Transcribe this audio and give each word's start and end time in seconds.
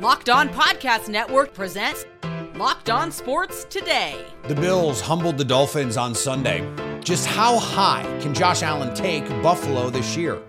Locked 0.00 0.30
On 0.30 0.48
Podcast 0.48 1.10
Network 1.10 1.52
presents 1.52 2.06
Locked 2.54 2.88
On 2.88 3.12
Sports 3.12 3.64
Today. 3.64 4.24
The 4.44 4.54
Bills 4.54 4.98
humbled 4.98 5.36
the 5.36 5.44
Dolphins 5.44 5.98
on 5.98 6.14
Sunday. 6.14 6.66
Just 7.04 7.26
how 7.26 7.58
high 7.58 8.04
can 8.18 8.32
Josh 8.32 8.62
Allen 8.62 8.94
take 8.94 9.28
Buffalo 9.42 9.90
this 9.90 10.16
year? 10.16 10.40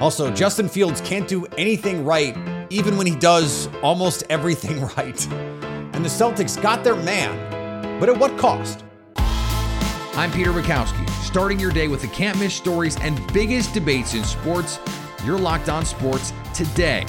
Also, 0.00 0.28
Justin 0.28 0.68
Fields 0.68 1.00
can't 1.02 1.28
do 1.28 1.46
anything 1.56 2.04
right, 2.04 2.36
even 2.68 2.96
when 2.96 3.06
he 3.06 3.14
does 3.14 3.68
almost 3.80 4.24
everything 4.28 4.80
right. 4.96 5.24
And 5.94 6.04
the 6.04 6.08
Celtics 6.08 6.60
got 6.60 6.82
their 6.82 6.96
man, 6.96 8.00
but 8.00 8.08
at 8.08 8.18
what 8.18 8.36
cost? 8.38 8.82
I'm 10.16 10.32
Peter 10.32 10.50
Bukowski, 10.50 11.08
starting 11.22 11.60
your 11.60 11.70
day 11.70 11.86
with 11.86 12.00
the 12.00 12.08
can't 12.08 12.36
miss 12.40 12.56
stories 12.56 12.96
and 13.02 13.20
biggest 13.32 13.72
debates 13.72 14.14
in 14.14 14.24
sports. 14.24 14.80
You're 15.24 15.38
locked 15.38 15.68
on 15.68 15.84
sports 15.84 16.32
today. 16.52 17.06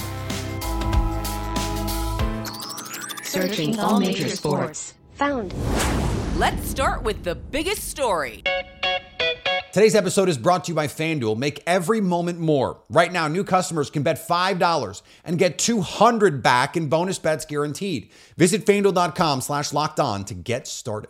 Searching 3.36 3.78
all 3.82 4.00
major 4.00 4.30
sports. 4.30 4.94
Found. 5.16 5.54
Let's 6.38 6.70
start 6.70 7.04
with 7.04 7.26
the 7.26 7.36
biggest 7.36 7.90
story. 7.90 8.44
Today's 9.74 9.94
episode 9.94 10.30
is 10.30 10.38
brought 10.38 10.64
to 10.64 10.72
you 10.72 10.76
by 10.76 10.88
FanDuel. 10.88 11.38
Make 11.38 11.62
every 11.68 12.00
moment 12.00 12.40
more. 12.40 12.80
Right 12.90 13.12
now, 13.12 13.28
new 13.28 13.44
customers 13.44 13.90
can 13.90 14.04
bet 14.04 14.26
$5 14.26 15.02
and 15.26 15.38
get 15.38 15.58
200 15.58 16.42
back 16.42 16.78
in 16.78 16.88
bonus 16.88 17.20
bets 17.20 17.44
guaranteed. 17.44 18.10
Visit 18.38 18.66
FanDuel.com 18.66 19.42
slash 19.42 19.74
locked 19.74 20.00
on 20.00 20.24
to 20.24 20.34
get 20.34 20.66
started. 20.66 21.10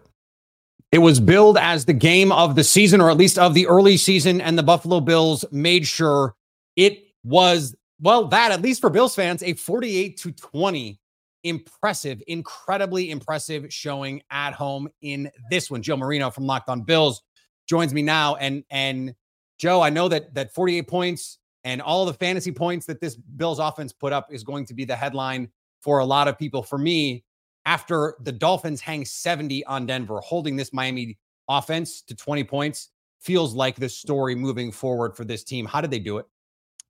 It 0.91 0.97
was 0.97 1.19
billed 1.19 1.59
as 1.59 1.85
the 1.85 1.93
game 1.93 2.31
of 2.31 2.55
the 2.55 2.63
season, 2.63 3.01
or 3.01 3.11
at 3.11 3.17
least 3.17 3.37
of 3.37 3.53
the 3.53 3.67
early 3.67 3.97
season, 3.97 4.41
and 4.41 4.57
the 4.57 4.63
Buffalo 4.63 4.99
Bills 4.99 5.45
made 5.51 5.85
sure 5.85 6.33
it 6.75 7.03
was, 7.23 7.75
well, 8.01 8.29
that, 8.29 8.51
at 8.51 8.63
least 8.63 8.81
for 8.81 8.89
Bills 8.89 9.13
fans, 9.13 9.43
a 9.43 9.53
48 9.53 10.17
to 10.17 10.31
20 10.31 10.99
impressive, 11.45 12.21
incredibly 12.27 13.11
impressive 13.11 13.71
showing 13.71 14.21
at 14.31 14.53
home 14.53 14.89
in 15.01 15.29
this 15.49 15.71
one. 15.71 15.81
Joe 15.81 15.95
Marino 15.95 16.29
from 16.29 16.45
Locked 16.45 16.67
On 16.69 16.81
Bills 16.81 17.21
joins 17.69 17.93
me 17.93 18.01
now, 18.01 18.35
and 18.35 18.63
and 18.69 19.15
Joe, 19.57 19.81
I 19.81 19.89
know 19.89 20.09
that 20.09 20.33
that 20.33 20.53
48 20.53 20.87
points 20.87 21.37
and 21.63 21.81
all 21.81 22.05
the 22.05 22.13
fantasy 22.13 22.51
points 22.51 22.85
that 22.87 22.99
this 22.99 23.15
Bills 23.15 23.59
offense 23.59 23.93
put 23.93 24.11
up 24.11 24.27
is 24.33 24.43
going 24.43 24.65
to 24.65 24.73
be 24.73 24.85
the 24.85 24.95
headline 24.95 25.49
for 25.81 25.99
a 25.99 26.05
lot 26.05 26.27
of 26.27 26.37
people. 26.37 26.63
For 26.63 26.77
me, 26.77 27.23
after 27.65 28.15
the 28.21 28.31
Dolphins 28.31 28.81
hang 28.81 29.05
70 29.05 29.65
on 29.65 29.85
Denver, 29.85 30.19
holding 30.19 30.55
this 30.55 30.73
Miami 30.73 31.17
offense 31.47 32.01
to 32.01 32.15
20 32.15 32.43
points 32.43 32.89
feels 33.21 33.53
like 33.53 33.75
the 33.75 33.89
story 33.89 34.35
moving 34.35 34.71
forward 34.71 35.15
for 35.15 35.25
this 35.25 35.43
team. 35.43 35.65
How 35.65 35.81
did 35.81 35.91
they 35.91 35.99
do 35.99 36.17
it? 36.17 36.25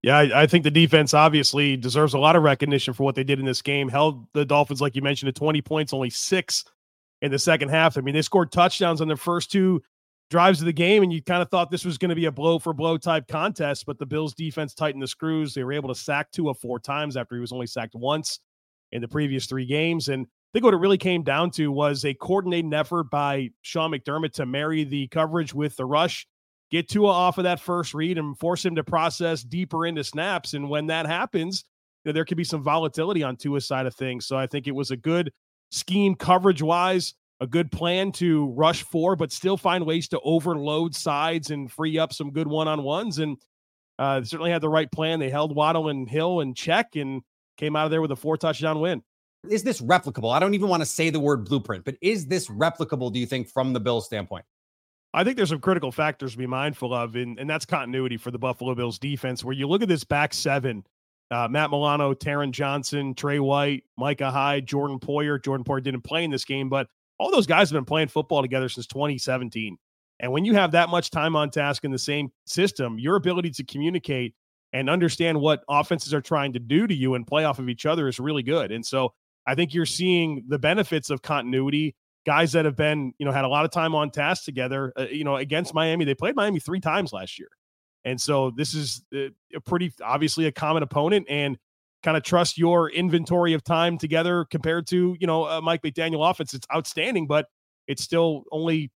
Yeah, 0.05 0.19
I, 0.19 0.43
I, 0.43 0.45
think 0.45 0.63
the 0.63 0.69
defense 0.69 1.15
obviously 1.15 1.75
deserves 1.77 2.13
a 2.13 2.19
lot 2.19 2.35
of 2.35 2.43
recognition 2.43 2.93
for 2.93 3.01
what 3.01 3.15
they 3.15 3.23
did 3.23 3.39
in 3.39 3.45
this 3.45 3.63
game. 3.63 3.89
Held 3.89 4.27
the 4.33 4.45
Dolphins, 4.45 4.79
like 4.79 4.95
you 4.95 5.01
mentioned, 5.01 5.33
to 5.33 5.39
20 5.39 5.63
points, 5.63 5.93
only 5.93 6.11
six 6.11 6.63
in 7.23 7.31
the 7.31 7.39
second 7.39 7.69
half. 7.69 7.97
I 7.97 8.01
mean, 8.01 8.13
they 8.13 8.21
scored 8.21 8.51
touchdowns 8.51 9.01
on 9.01 9.07
their 9.07 9.17
first 9.17 9.51
two 9.51 9.81
drives 10.29 10.59
of 10.59 10.67
the 10.67 10.73
game, 10.73 11.01
and 11.01 11.11
you 11.11 11.23
kind 11.23 11.41
of 11.41 11.49
thought 11.49 11.71
this 11.71 11.83
was 11.83 11.97
going 11.97 12.09
to 12.09 12.15
be 12.15 12.25
a 12.25 12.31
blow 12.31 12.59
for 12.59 12.71
blow 12.71 12.99
type 12.99 13.27
contest, 13.27 13.87
but 13.87 13.97
the 13.97 14.05
Bills 14.05 14.35
defense 14.35 14.75
tightened 14.75 15.01
the 15.01 15.07
screws. 15.07 15.55
They 15.55 15.63
were 15.63 15.73
able 15.73 15.89
to 15.89 15.99
sack 15.99 16.31
two 16.31 16.43
Tua 16.43 16.53
four 16.53 16.77
times 16.77 17.17
after 17.17 17.33
he 17.33 17.41
was 17.41 17.51
only 17.51 17.65
sacked 17.65 17.95
once 17.95 18.41
in 18.91 19.01
the 19.01 19.07
previous 19.07 19.47
three 19.47 19.65
games. 19.65 20.09
And 20.09 20.27
I 20.27 20.49
think 20.53 20.65
what 20.65 20.75
it 20.75 20.81
really 20.81 20.99
came 20.99 21.23
down 21.23 21.49
to 21.53 21.71
was 21.71 22.05
a 22.05 22.13
coordinated 22.13 22.71
effort 22.75 23.05
by 23.09 23.49
Sean 23.63 23.89
McDermott 23.89 24.33
to 24.33 24.45
marry 24.45 24.83
the 24.83 25.07
coverage 25.07 25.51
with 25.51 25.75
the 25.77 25.85
rush 25.85 26.27
get 26.71 26.89
Tua 26.89 27.09
off 27.09 27.37
of 27.37 27.43
that 27.43 27.59
first 27.59 27.93
read 27.93 28.17
and 28.17 28.37
force 28.37 28.65
him 28.65 28.75
to 28.75 28.83
process 28.83 29.43
deeper 29.43 29.85
into 29.85 30.03
snaps. 30.03 30.53
And 30.53 30.69
when 30.69 30.87
that 30.87 31.05
happens, 31.05 31.63
you 32.03 32.09
know, 32.09 32.13
there 32.13 32.25
could 32.25 32.37
be 32.37 32.43
some 32.43 32.63
volatility 32.63 33.23
on 33.23 33.35
Tua's 33.35 33.67
side 33.67 33.85
of 33.85 33.95
things. 33.95 34.25
So 34.25 34.37
I 34.37 34.47
think 34.47 34.67
it 34.67 34.75
was 34.75 34.91
a 34.91 34.97
good 34.97 35.31
scheme 35.71 36.15
coverage 36.15 36.61
wise, 36.61 37.13
a 37.39 37.47
good 37.47 37.71
plan 37.71 38.11
to 38.13 38.47
rush 38.51 38.83
for, 38.83 39.15
but 39.15 39.31
still 39.31 39.57
find 39.57 39.85
ways 39.85 40.07
to 40.09 40.19
overload 40.21 40.95
sides 40.95 41.51
and 41.51 41.71
free 41.71 41.97
up 41.97 42.13
some 42.13 42.31
good 42.31 42.47
one 42.47 42.67
on 42.67 42.83
ones. 42.83 43.19
And 43.19 43.37
uh, 43.97 44.23
certainly 44.23 44.51
had 44.51 44.61
the 44.61 44.69
right 44.69 44.91
plan. 44.91 45.19
They 45.19 45.29
held 45.29 45.55
Waddle 45.55 45.89
and 45.89 46.09
Hill 46.09 46.41
in 46.41 46.53
check 46.53 46.95
and 46.95 47.21
came 47.57 47.75
out 47.75 47.85
of 47.85 47.91
there 47.91 48.01
with 48.01 48.11
a 48.11 48.15
four 48.15 48.37
touchdown 48.37 48.79
win. 48.79 49.03
Is 49.49 49.63
this 49.63 49.79
replicable? 49.79 50.33
I 50.33 50.39
don't 50.39 50.53
even 50.53 50.69
want 50.69 50.81
to 50.81 50.85
say 50.85 51.09
the 51.09 51.19
word 51.19 51.45
blueprint, 51.45 51.85
but 51.85 51.95
is 52.01 52.25
this 52.27 52.47
replicable, 52.49 53.13
do 53.13 53.19
you 53.19 53.25
think, 53.25 53.47
from 53.47 53.73
the 53.73 53.79
Bills 53.79 54.05
standpoint? 54.05 54.43
I 55.15 55.23
think 55.23 55.37
there's 55.37 55.49
some 55.49 55.61
critical 55.61 55.93
factors 55.93 56.33
to 56.33 56.37
be 56.37 56.45
mindful 56.45 56.93
of, 56.93 57.15
and, 57.15 57.39
and 57.39 57.49
that's 57.49 57.65
continuity 57.65 58.17
for 58.17 58.31
the 58.31 58.37
Buffalo 58.37 58.75
Bills 58.75 58.99
defense. 58.99 59.45
Where 59.45 59.53
you 59.53 59.65
look 59.65 59.81
at 59.81 59.87
this 59.87 60.03
back 60.03 60.33
seven, 60.33 60.85
uh, 61.31 61.47
Matt 61.49 61.71
Milano, 61.71 62.13
Taron 62.13 62.51
Johnson, 62.51 63.15
Trey 63.15 63.39
White, 63.39 63.85
Micah 63.97 64.29
Hyde, 64.29 64.67
Jordan 64.67 64.99
Poyer. 64.99 65.41
Jordan 65.41 65.63
Poyer 65.63 65.81
didn't 65.81 66.01
play 66.01 66.25
in 66.25 66.31
this 66.31 66.43
game, 66.43 66.67
but 66.67 66.87
all 67.17 67.31
those 67.31 67.47
guys 67.47 67.69
have 67.69 67.77
been 67.77 67.85
playing 67.85 68.09
football 68.09 68.41
together 68.41 68.67
since 68.67 68.87
2017. 68.87 69.77
And 70.19 70.33
when 70.33 70.43
you 70.43 70.53
have 70.53 70.71
that 70.71 70.89
much 70.89 71.11
time 71.11 71.37
on 71.37 71.49
task 71.49 71.85
in 71.85 71.91
the 71.91 71.97
same 71.97 72.29
system, 72.45 72.99
your 72.99 73.15
ability 73.15 73.51
to 73.51 73.63
communicate 73.63 74.35
and 74.73 74.89
understand 74.89 75.39
what 75.39 75.63
offenses 75.69 76.13
are 76.13 76.19
trying 76.21 76.51
to 76.51 76.59
do 76.59 76.87
to 76.87 76.93
you 76.93 77.15
and 77.15 77.25
play 77.25 77.45
off 77.45 77.59
of 77.59 77.69
each 77.69 77.85
other 77.85 78.09
is 78.09 78.19
really 78.19 78.43
good. 78.43 78.73
And 78.73 78.85
so 78.85 79.13
I 79.47 79.55
think 79.55 79.73
you're 79.73 79.85
seeing 79.85 80.43
the 80.49 80.59
benefits 80.59 81.09
of 81.09 81.21
continuity 81.21 81.95
guys 82.25 82.51
that 82.53 82.65
have 82.65 82.75
been, 82.75 83.13
you 83.17 83.25
know, 83.25 83.31
had 83.31 83.45
a 83.45 83.47
lot 83.47 83.65
of 83.65 83.71
time 83.71 83.95
on 83.95 84.11
task 84.11 84.43
together, 84.43 84.93
uh, 84.97 85.05
you 85.11 85.23
know, 85.23 85.35
against 85.35 85.73
Miami. 85.73 86.05
They 86.05 86.15
played 86.15 86.35
Miami 86.35 86.59
three 86.59 86.79
times 86.79 87.13
last 87.13 87.37
year. 87.39 87.49
And 88.03 88.19
so 88.19 88.51
this 88.51 88.73
is 88.73 89.03
uh, 89.15 89.29
a 89.55 89.61
pretty 89.61 89.91
obviously 90.03 90.45
a 90.45 90.51
common 90.51 90.83
opponent 90.83 91.27
and 91.29 91.57
kind 92.03 92.15
of 92.17 92.23
trust 92.23 92.57
your 92.57 92.89
inventory 92.89 93.53
of 93.53 93.63
time 93.63 93.97
together 93.97 94.45
compared 94.49 94.87
to, 94.87 95.15
you 95.19 95.27
know, 95.27 95.59
Mike 95.61 95.81
McDaniel 95.81 96.29
offense. 96.29 96.53
It's 96.53 96.67
outstanding, 96.73 97.25
but 97.27 97.47
it's 97.87 98.03
still 98.03 98.43
only 98.51 98.91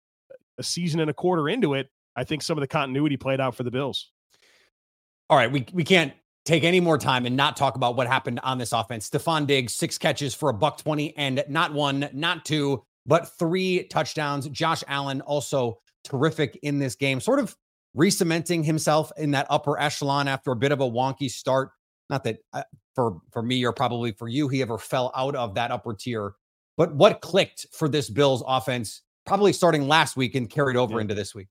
a 0.57 0.63
season 0.63 0.99
and 0.99 1.09
a 1.09 1.13
quarter 1.13 1.47
into 1.47 1.73
it. 1.73 1.89
I 2.15 2.23
think 2.23 2.41
some 2.41 2.57
of 2.57 2.61
the 2.61 2.67
continuity 2.67 3.15
played 3.15 3.39
out 3.39 3.55
for 3.55 3.63
the 3.63 3.71
Bills. 3.71 4.11
All 5.29 5.37
right, 5.37 5.51
we 5.51 5.65
we 5.73 5.83
can't 5.83 6.13
take 6.45 6.63
any 6.63 6.79
more 6.79 6.97
time 6.97 7.25
and 7.25 7.35
not 7.35 7.57
talk 7.57 7.75
about 7.75 7.97
what 7.97 8.07
happened 8.07 8.39
on 8.41 8.57
this 8.57 8.71
offense. 8.71 9.09
Stefon 9.09 9.45
Diggs, 9.45 9.75
six 9.75 9.97
catches 9.97 10.33
for 10.33 10.49
a 10.49 10.53
buck 10.53 10.77
20 10.77 11.15
and 11.17 11.43
not 11.49 11.73
one, 11.73 12.09
not 12.13 12.45
two, 12.45 12.83
but 13.07 13.37
three 13.39 13.87
touchdowns. 13.87 14.47
Josh 14.49 14.83
Allen 14.87 15.21
also 15.21 15.79
terrific 16.03 16.59
in 16.61 16.77
this 16.77 16.95
game, 16.95 17.19
sort 17.19 17.39
of 17.39 17.55
re-cementing 17.95 18.63
himself 18.63 19.11
in 19.17 19.31
that 19.31 19.47
upper 19.49 19.79
echelon 19.79 20.27
after 20.27 20.51
a 20.51 20.55
bit 20.55 20.71
of 20.71 20.81
a 20.81 20.89
wonky 20.89 21.31
start. 21.31 21.71
Not 22.09 22.23
that 22.25 22.37
uh, 22.53 22.63
for 22.93 23.17
for 23.31 23.41
me 23.41 23.65
or 23.65 23.73
probably 23.73 24.11
for 24.11 24.27
you, 24.27 24.47
he 24.47 24.61
ever 24.61 24.77
fell 24.77 25.11
out 25.15 25.35
of 25.35 25.55
that 25.55 25.71
upper 25.71 25.93
tier. 25.93 26.33
But 26.77 26.93
what 26.93 27.21
clicked 27.21 27.65
for 27.71 27.89
this 27.89 28.09
Bills 28.09 28.43
offense, 28.45 29.01
probably 29.25 29.51
starting 29.51 29.87
last 29.87 30.15
week 30.15 30.35
and 30.35 30.49
carried 30.49 30.77
over 30.77 30.95
yeah. 30.95 31.01
into 31.01 31.15
this 31.15 31.33
week? 31.33 31.47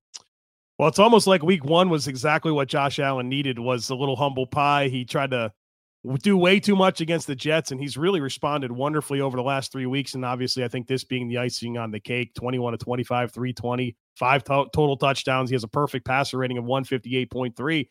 Well, 0.78 0.88
it's 0.88 0.98
almost 0.98 1.26
like 1.26 1.42
week 1.42 1.64
one 1.64 1.88
was 1.88 2.06
exactly 2.06 2.52
what 2.52 2.68
Josh 2.68 2.98
Allen 2.98 3.28
needed 3.28 3.58
was 3.58 3.90
a 3.90 3.94
little 3.94 4.16
humble 4.16 4.46
pie. 4.46 4.88
He 4.88 5.04
tried 5.04 5.30
to 5.30 5.52
do 6.14 6.36
way 6.36 6.60
too 6.60 6.76
much 6.76 7.00
against 7.00 7.26
the 7.26 7.34
Jets, 7.34 7.72
and 7.72 7.80
he's 7.80 7.96
really 7.96 8.20
responded 8.20 8.70
wonderfully 8.70 9.20
over 9.20 9.36
the 9.36 9.42
last 9.42 9.72
three 9.72 9.86
weeks. 9.86 10.14
And 10.14 10.24
obviously, 10.24 10.64
I 10.64 10.68
think 10.68 10.86
this 10.86 11.04
being 11.04 11.28
the 11.28 11.38
icing 11.38 11.78
on 11.78 11.90
the 11.90 12.00
cake 12.00 12.34
21 12.34 12.72
to 12.72 12.78
25, 12.78 13.32
320, 13.32 13.96
five 14.16 14.44
to- 14.44 14.66
total 14.72 14.96
touchdowns. 14.96 15.50
He 15.50 15.54
has 15.54 15.64
a 15.64 15.68
perfect 15.68 16.06
passer 16.06 16.38
rating 16.38 16.58
of 16.58 16.64
158.3. 16.64 17.88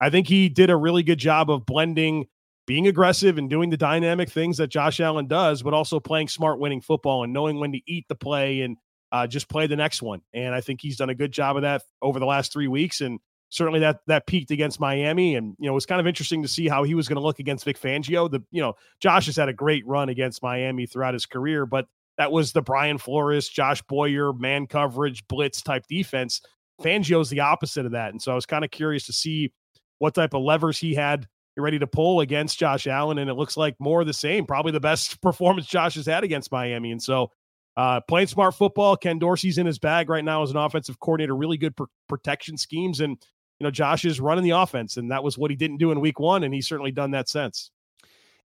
I 0.00 0.10
think 0.10 0.28
he 0.28 0.48
did 0.48 0.70
a 0.70 0.76
really 0.76 1.02
good 1.02 1.18
job 1.18 1.50
of 1.50 1.66
blending 1.66 2.26
being 2.66 2.86
aggressive 2.86 3.38
and 3.38 3.48
doing 3.48 3.70
the 3.70 3.78
dynamic 3.78 4.30
things 4.30 4.58
that 4.58 4.68
Josh 4.68 5.00
Allen 5.00 5.26
does, 5.26 5.62
but 5.62 5.72
also 5.72 5.98
playing 5.98 6.28
smart 6.28 6.60
winning 6.60 6.82
football 6.82 7.24
and 7.24 7.32
knowing 7.32 7.58
when 7.58 7.72
to 7.72 7.80
eat 7.86 8.04
the 8.08 8.14
play 8.14 8.60
and 8.60 8.76
uh, 9.10 9.26
just 9.26 9.48
play 9.48 9.66
the 9.66 9.74
next 9.74 10.02
one. 10.02 10.20
And 10.34 10.54
I 10.54 10.60
think 10.60 10.82
he's 10.82 10.98
done 10.98 11.08
a 11.08 11.14
good 11.14 11.32
job 11.32 11.56
of 11.56 11.62
that 11.62 11.82
over 12.02 12.18
the 12.18 12.26
last 12.26 12.52
three 12.52 12.68
weeks. 12.68 13.00
And 13.00 13.20
certainly 13.50 13.80
that 13.80 14.00
that 14.06 14.26
peaked 14.26 14.50
against 14.50 14.80
Miami, 14.80 15.36
and 15.36 15.54
you 15.58 15.66
know 15.66 15.72
it 15.72 15.74
was 15.74 15.86
kind 15.86 16.00
of 16.00 16.06
interesting 16.06 16.42
to 16.42 16.48
see 16.48 16.68
how 16.68 16.82
he 16.82 16.94
was 16.94 17.08
going 17.08 17.16
to 17.16 17.22
look 17.22 17.38
against 17.38 17.64
Vic 17.64 17.80
Fangio. 17.80 18.30
The 18.30 18.42
you 18.50 18.62
know 18.62 18.74
Josh 19.00 19.26
has 19.26 19.36
had 19.36 19.48
a 19.48 19.52
great 19.52 19.86
run 19.86 20.08
against 20.08 20.42
Miami 20.42 20.86
throughout 20.86 21.14
his 21.14 21.26
career, 21.26 21.66
but 21.66 21.86
that 22.16 22.32
was 22.32 22.52
the 22.52 22.62
Brian 22.62 22.98
Flores, 22.98 23.48
Josh 23.48 23.80
Boyer, 23.82 24.32
man 24.32 24.66
coverage, 24.66 25.26
blitz 25.28 25.62
type 25.62 25.84
defense. 25.88 26.40
Fangio's 26.82 27.30
the 27.30 27.40
opposite 27.40 27.86
of 27.86 27.92
that, 27.92 28.10
and 28.10 28.22
so 28.22 28.32
I 28.32 28.34
was 28.34 28.46
kind 28.46 28.64
of 28.64 28.70
curious 28.70 29.06
to 29.06 29.12
see 29.12 29.52
what 29.98 30.14
type 30.14 30.34
of 30.34 30.42
levers 30.42 30.78
he 30.78 30.94
had 30.94 31.26
ready 31.56 31.78
to 31.78 31.86
pull 31.86 32.20
against 32.20 32.58
Josh 32.58 32.86
Allen, 32.86 33.18
and 33.18 33.28
it 33.28 33.34
looks 33.34 33.56
like 33.56 33.74
more 33.78 34.00
of 34.00 34.06
the 34.06 34.12
same. 34.12 34.46
Probably 34.46 34.72
the 34.72 34.80
best 34.80 35.20
performance 35.22 35.66
Josh 35.66 35.94
has 35.96 36.06
had 36.06 36.24
against 36.24 36.52
Miami, 36.52 36.92
and 36.92 37.02
so 37.02 37.30
uh, 37.76 38.00
playing 38.00 38.26
smart 38.26 38.54
football. 38.54 38.96
Ken 38.96 39.18
Dorsey's 39.18 39.58
in 39.58 39.66
his 39.66 39.78
bag 39.78 40.08
right 40.08 40.24
now 40.24 40.42
as 40.42 40.50
an 40.50 40.56
offensive 40.56 40.98
coordinator. 41.00 41.36
Really 41.36 41.56
good 41.56 41.76
pr- 41.76 41.84
protection 42.08 42.56
schemes, 42.56 43.00
and 43.00 43.18
you 43.58 43.64
know 43.64 43.70
Josh 43.70 44.04
is 44.04 44.20
running 44.20 44.44
the 44.44 44.50
offense, 44.50 44.96
and 44.96 45.10
that 45.10 45.22
was 45.22 45.36
what 45.36 45.50
he 45.50 45.56
didn't 45.56 45.78
do 45.78 45.90
in 45.90 46.00
Week 46.00 46.20
One, 46.20 46.44
and 46.44 46.54
he's 46.54 46.68
certainly 46.68 46.92
done 46.92 47.10
that 47.12 47.28
since. 47.28 47.70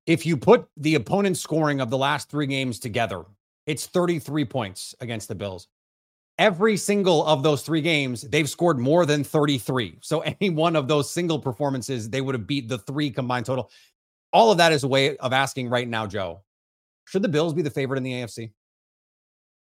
If 0.06 0.26
you 0.26 0.36
put 0.36 0.68
the 0.76 0.96
opponent 0.96 1.38
scoring 1.38 1.80
of 1.80 1.90
the 1.90 1.98
last 1.98 2.30
three 2.30 2.48
games 2.48 2.80
together, 2.80 3.24
it's 3.66 3.86
33 3.86 4.46
points 4.46 4.96
against 5.00 5.28
the 5.28 5.36
Bills. 5.36 5.68
Every 6.40 6.78
single 6.78 7.26
of 7.26 7.44
those 7.44 7.62
three 7.62 7.82
games, 7.82 8.24
they've 8.24 8.50
scored 8.50 8.80
more 8.80 9.06
than 9.06 9.24
33. 9.24 10.00
So 10.02 10.20
any 10.42 10.50
one 10.50 10.76
of 10.76 10.88
those 10.88 11.10
single 11.10 11.40
performances, 11.40 12.10
they 12.10 12.22
would 12.22 12.36
have 12.36 12.48
beat 12.48 12.68
the 12.68 12.80
three 12.80 13.12
combined 13.12 13.46
total. 13.46 13.72
All 14.34 14.52
of 14.52 14.58
that 14.58 14.74
is 14.74 14.84
a 14.84 14.88
way 14.88 15.16
of 15.18 15.32
asking 15.32 15.70
right 15.70 15.88
now, 15.88 16.08
Joe. 16.08 16.42
Should 17.06 17.22
the 17.22 17.30
Bills 17.30 17.54
be 17.54 17.62
the 17.62 17.70
favorite 17.70 17.98
in 17.98 18.04
the 18.04 18.14
AFC? 18.14 18.52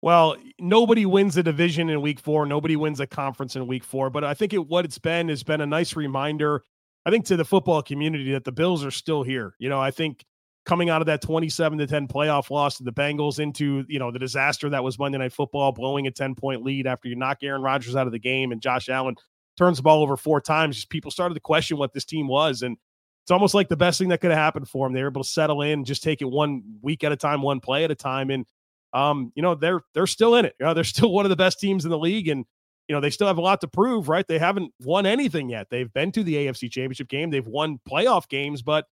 Well, 0.00 0.36
nobody 0.60 1.06
wins 1.06 1.36
a 1.36 1.42
division 1.42 1.90
in 1.90 2.00
week 2.00 2.20
four. 2.20 2.46
Nobody 2.46 2.76
wins 2.76 3.00
a 3.00 3.06
conference 3.06 3.56
in 3.56 3.66
week 3.66 3.82
four. 3.82 4.10
But 4.10 4.24
I 4.24 4.34
think 4.34 4.52
it, 4.52 4.66
what 4.66 4.84
it's 4.84 4.98
been 4.98 5.28
has 5.28 5.42
been 5.42 5.60
a 5.60 5.66
nice 5.66 5.96
reminder, 5.96 6.62
I 7.04 7.10
think, 7.10 7.24
to 7.26 7.36
the 7.36 7.44
football 7.44 7.82
community 7.82 8.32
that 8.32 8.44
the 8.44 8.52
Bills 8.52 8.84
are 8.84 8.92
still 8.92 9.22
here. 9.22 9.54
You 9.58 9.68
know, 9.68 9.80
I 9.80 9.90
think 9.90 10.24
coming 10.64 10.90
out 10.90 11.00
of 11.00 11.06
that 11.06 11.22
27 11.22 11.78
to 11.78 11.86
10 11.86 12.06
playoff 12.06 12.50
loss 12.50 12.76
to 12.76 12.84
the 12.84 12.92
Bengals 12.92 13.40
into, 13.40 13.84
you 13.88 13.98
know, 13.98 14.12
the 14.12 14.18
disaster 14.18 14.68
that 14.68 14.84
was 14.84 14.98
Monday 14.98 15.18
Night 15.18 15.32
Football, 15.32 15.72
blowing 15.72 16.06
a 16.06 16.10
10 16.10 16.34
point 16.36 16.62
lead 16.62 16.86
after 16.86 17.08
you 17.08 17.16
knock 17.16 17.38
Aaron 17.42 17.62
Rodgers 17.62 17.96
out 17.96 18.06
of 18.06 18.12
the 18.12 18.18
game 18.18 18.52
and 18.52 18.60
Josh 18.60 18.88
Allen 18.88 19.16
turns 19.56 19.78
the 19.78 19.82
ball 19.82 20.02
over 20.02 20.16
four 20.16 20.40
times, 20.40 20.76
just 20.76 20.90
people 20.90 21.10
started 21.10 21.34
to 21.34 21.40
question 21.40 21.76
what 21.76 21.92
this 21.92 22.04
team 22.04 22.28
was. 22.28 22.62
And 22.62 22.76
it's 23.24 23.32
almost 23.32 23.54
like 23.54 23.68
the 23.68 23.76
best 23.76 23.98
thing 23.98 24.10
that 24.10 24.20
could 24.20 24.30
have 24.30 24.38
happened 24.38 24.68
for 24.68 24.86
them. 24.86 24.92
They 24.92 25.02
were 25.02 25.08
able 25.08 25.24
to 25.24 25.28
settle 25.28 25.62
in, 25.62 25.84
just 25.84 26.04
take 26.04 26.22
it 26.22 26.26
one 26.26 26.62
week 26.82 27.02
at 27.02 27.10
a 27.10 27.16
time, 27.16 27.42
one 27.42 27.60
play 27.60 27.84
at 27.84 27.90
a 27.90 27.96
time. 27.96 28.30
And, 28.30 28.46
um, 28.92 29.32
you 29.34 29.42
know, 29.42 29.54
they're 29.54 29.80
they're 29.94 30.06
still 30.06 30.36
in 30.36 30.44
it. 30.44 30.54
You 30.58 30.66
know, 30.66 30.74
they're 30.74 30.84
still 30.84 31.12
one 31.12 31.24
of 31.24 31.30
the 31.30 31.36
best 31.36 31.60
teams 31.60 31.84
in 31.84 31.90
the 31.90 31.98
league. 31.98 32.28
And, 32.28 32.44
you 32.88 32.94
know, 32.94 33.00
they 33.00 33.10
still 33.10 33.26
have 33.26 33.38
a 33.38 33.42
lot 33.42 33.60
to 33.60 33.68
prove, 33.68 34.08
right? 34.08 34.26
They 34.26 34.38
haven't 34.38 34.72
won 34.80 35.06
anything 35.06 35.50
yet. 35.50 35.68
They've 35.70 35.92
been 35.92 36.12
to 36.12 36.22
the 36.22 36.34
AFC 36.34 36.70
championship 36.70 37.08
game, 37.08 37.30
they've 37.30 37.46
won 37.46 37.78
playoff 37.88 38.28
games, 38.28 38.62
but 38.62 38.86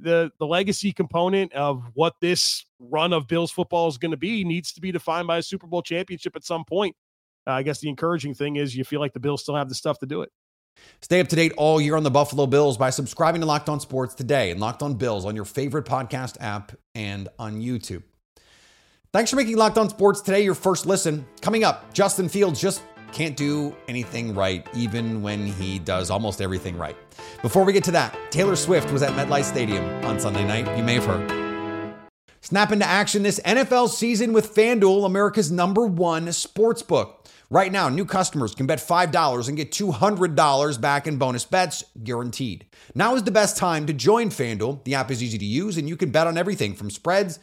the 0.00 0.30
the 0.38 0.46
legacy 0.46 0.92
component 0.92 1.52
of 1.52 1.82
what 1.94 2.14
this 2.20 2.64
run 2.78 3.12
of 3.12 3.26
Bills 3.26 3.50
football 3.50 3.88
is 3.88 3.98
going 3.98 4.10
to 4.10 4.16
be 4.16 4.44
needs 4.44 4.72
to 4.72 4.80
be 4.80 4.92
defined 4.92 5.26
by 5.26 5.38
a 5.38 5.42
Super 5.42 5.66
Bowl 5.66 5.82
championship 5.82 6.36
at 6.36 6.44
some 6.44 6.64
point. 6.64 6.94
Uh, 7.46 7.52
I 7.52 7.62
guess 7.62 7.80
the 7.80 7.88
encouraging 7.88 8.34
thing 8.34 8.56
is 8.56 8.76
you 8.76 8.84
feel 8.84 9.00
like 9.00 9.12
the 9.12 9.20
Bills 9.20 9.42
still 9.42 9.56
have 9.56 9.68
the 9.68 9.74
stuff 9.74 9.98
to 10.00 10.06
do 10.06 10.22
it. 10.22 10.30
Stay 11.00 11.18
up 11.18 11.28
to 11.28 11.36
date 11.36 11.52
all 11.56 11.80
year 11.80 11.96
on 11.96 12.04
the 12.04 12.10
Buffalo 12.10 12.46
Bills 12.46 12.76
by 12.76 12.90
subscribing 12.90 13.40
to 13.40 13.46
Locked 13.46 13.68
On 13.68 13.80
Sports 13.80 14.14
today 14.14 14.52
and 14.52 14.60
Locked 14.60 14.82
On 14.82 14.94
Bills 14.94 15.24
on 15.24 15.34
your 15.34 15.44
favorite 15.44 15.86
podcast 15.86 16.36
app 16.40 16.72
and 16.94 17.28
on 17.38 17.60
YouTube. 17.60 18.02
Thanks 19.10 19.30
for 19.30 19.36
making 19.36 19.56
Locked 19.56 19.78
On 19.78 19.88
Sports 19.88 20.20
today 20.20 20.42
your 20.42 20.54
first 20.54 20.84
listen. 20.84 21.26
Coming 21.40 21.64
up, 21.64 21.94
Justin 21.94 22.28
Fields 22.28 22.60
just 22.60 22.82
can't 23.10 23.38
do 23.38 23.74
anything 23.88 24.34
right, 24.34 24.68
even 24.74 25.22
when 25.22 25.46
he 25.46 25.78
does 25.78 26.10
almost 26.10 26.42
everything 26.42 26.76
right. 26.76 26.94
Before 27.40 27.64
we 27.64 27.72
get 27.72 27.82
to 27.84 27.90
that, 27.92 28.14
Taylor 28.30 28.54
Swift 28.54 28.92
was 28.92 29.02
at 29.02 29.12
MetLife 29.12 29.44
Stadium 29.44 29.82
on 30.04 30.20
Sunday 30.20 30.44
night. 30.44 30.76
You 30.76 30.84
may 30.84 30.96
have 30.96 31.06
heard. 31.06 31.96
Snap 32.42 32.70
into 32.70 32.84
action 32.84 33.22
this 33.22 33.40
NFL 33.46 33.88
season 33.88 34.34
with 34.34 34.54
FanDuel, 34.54 35.06
America's 35.06 35.50
number 35.50 35.86
one 35.86 36.30
sports 36.30 36.82
book. 36.82 37.26
Right 37.48 37.72
now, 37.72 37.88
new 37.88 38.04
customers 38.04 38.54
can 38.54 38.66
bet 38.66 38.78
$5 38.78 39.48
and 39.48 39.56
get 39.56 39.72
$200 39.72 40.80
back 40.82 41.06
in 41.06 41.16
bonus 41.16 41.46
bets, 41.46 41.82
guaranteed. 42.04 42.66
Now 42.94 43.14
is 43.14 43.22
the 43.22 43.30
best 43.30 43.56
time 43.56 43.86
to 43.86 43.94
join 43.94 44.28
FanDuel. 44.28 44.84
The 44.84 44.96
app 44.96 45.10
is 45.10 45.22
easy 45.22 45.38
to 45.38 45.46
use, 45.46 45.78
and 45.78 45.88
you 45.88 45.96
can 45.96 46.10
bet 46.10 46.26
on 46.26 46.36
everything 46.36 46.74
from 46.74 46.90
spreads 46.90 47.38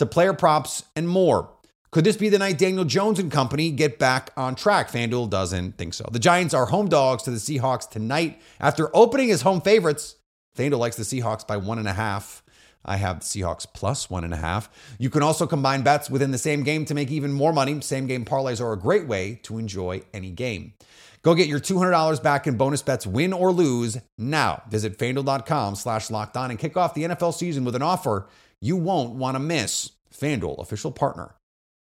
to 0.00 0.06
player 0.06 0.32
props 0.32 0.82
and 0.96 1.08
more. 1.08 1.50
Could 1.90 2.04
this 2.04 2.16
be 2.16 2.28
the 2.28 2.38
night 2.38 2.56
Daniel 2.56 2.84
Jones 2.84 3.18
and 3.18 3.30
company 3.30 3.70
get 3.70 3.98
back 3.98 4.32
on 4.36 4.54
track? 4.54 4.90
FanDuel 4.90 5.28
doesn't 5.28 5.76
think 5.76 5.92
so. 5.92 6.08
The 6.10 6.18
Giants 6.18 6.54
are 6.54 6.66
home 6.66 6.88
dogs 6.88 7.22
to 7.24 7.30
the 7.30 7.36
Seahawks 7.36 7.88
tonight 7.88 8.40
after 8.60 8.94
opening 8.96 9.30
as 9.30 9.42
home 9.42 9.60
favorites. 9.60 10.16
FanDuel 10.56 10.78
likes 10.78 10.96
the 10.96 11.02
Seahawks 11.02 11.46
by 11.46 11.56
one 11.56 11.78
and 11.78 11.88
a 11.88 11.92
half. 11.92 12.42
I 12.82 12.96
have 12.96 13.20
the 13.20 13.26
Seahawks 13.26 13.66
plus 13.72 14.08
one 14.08 14.24
and 14.24 14.32
a 14.32 14.38
half. 14.38 14.70
You 14.98 15.10
can 15.10 15.22
also 15.22 15.46
combine 15.46 15.82
bets 15.82 16.08
within 16.08 16.30
the 16.30 16.38
same 16.38 16.62
game 16.62 16.86
to 16.86 16.94
make 16.94 17.10
even 17.10 17.32
more 17.32 17.52
money. 17.52 17.80
Same 17.82 18.06
game 18.06 18.24
parlays 18.24 18.60
are 18.60 18.72
a 18.72 18.78
great 18.78 19.06
way 19.06 19.38
to 19.42 19.58
enjoy 19.58 20.02
any 20.14 20.30
game. 20.30 20.72
Go 21.22 21.34
get 21.34 21.48
your 21.48 21.60
$200 21.60 22.22
back 22.22 22.46
in 22.46 22.56
bonus 22.56 22.82
bets, 22.82 23.06
win 23.06 23.32
or 23.32 23.52
lose, 23.52 23.98
now. 24.16 24.62
Visit 24.70 24.98
fanduel.com 24.98 25.74
slash 25.74 26.10
locked 26.10 26.36
on 26.36 26.50
and 26.50 26.58
kick 26.58 26.76
off 26.76 26.94
the 26.94 27.04
NFL 27.04 27.34
season 27.34 27.64
with 27.64 27.76
an 27.76 27.82
offer 27.82 28.26
you 28.60 28.76
won't 28.76 29.14
want 29.14 29.36
to 29.36 29.40
miss. 29.40 29.92
FanDuel, 30.12 30.58
official 30.58 30.90
partner 30.90 31.34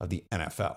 of 0.00 0.10
the 0.10 0.24
NFL. 0.30 0.76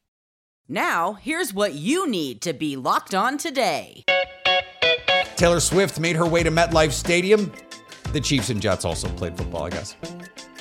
Now, 0.73 1.15
here's 1.15 1.53
what 1.53 1.73
you 1.73 2.07
need 2.07 2.39
to 2.43 2.53
be 2.53 2.77
locked 2.77 3.13
on 3.13 3.37
today. 3.37 4.05
Taylor 5.35 5.59
Swift 5.59 5.99
made 5.99 6.15
her 6.15 6.25
way 6.25 6.43
to 6.43 6.49
MetLife 6.49 6.93
Stadium. 6.93 7.51
The 8.13 8.21
Chiefs 8.21 8.49
and 8.49 8.61
Jets 8.61 8.85
also 8.85 9.09
played 9.09 9.37
football, 9.37 9.63
I 9.63 9.71
guess. 9.71 9.97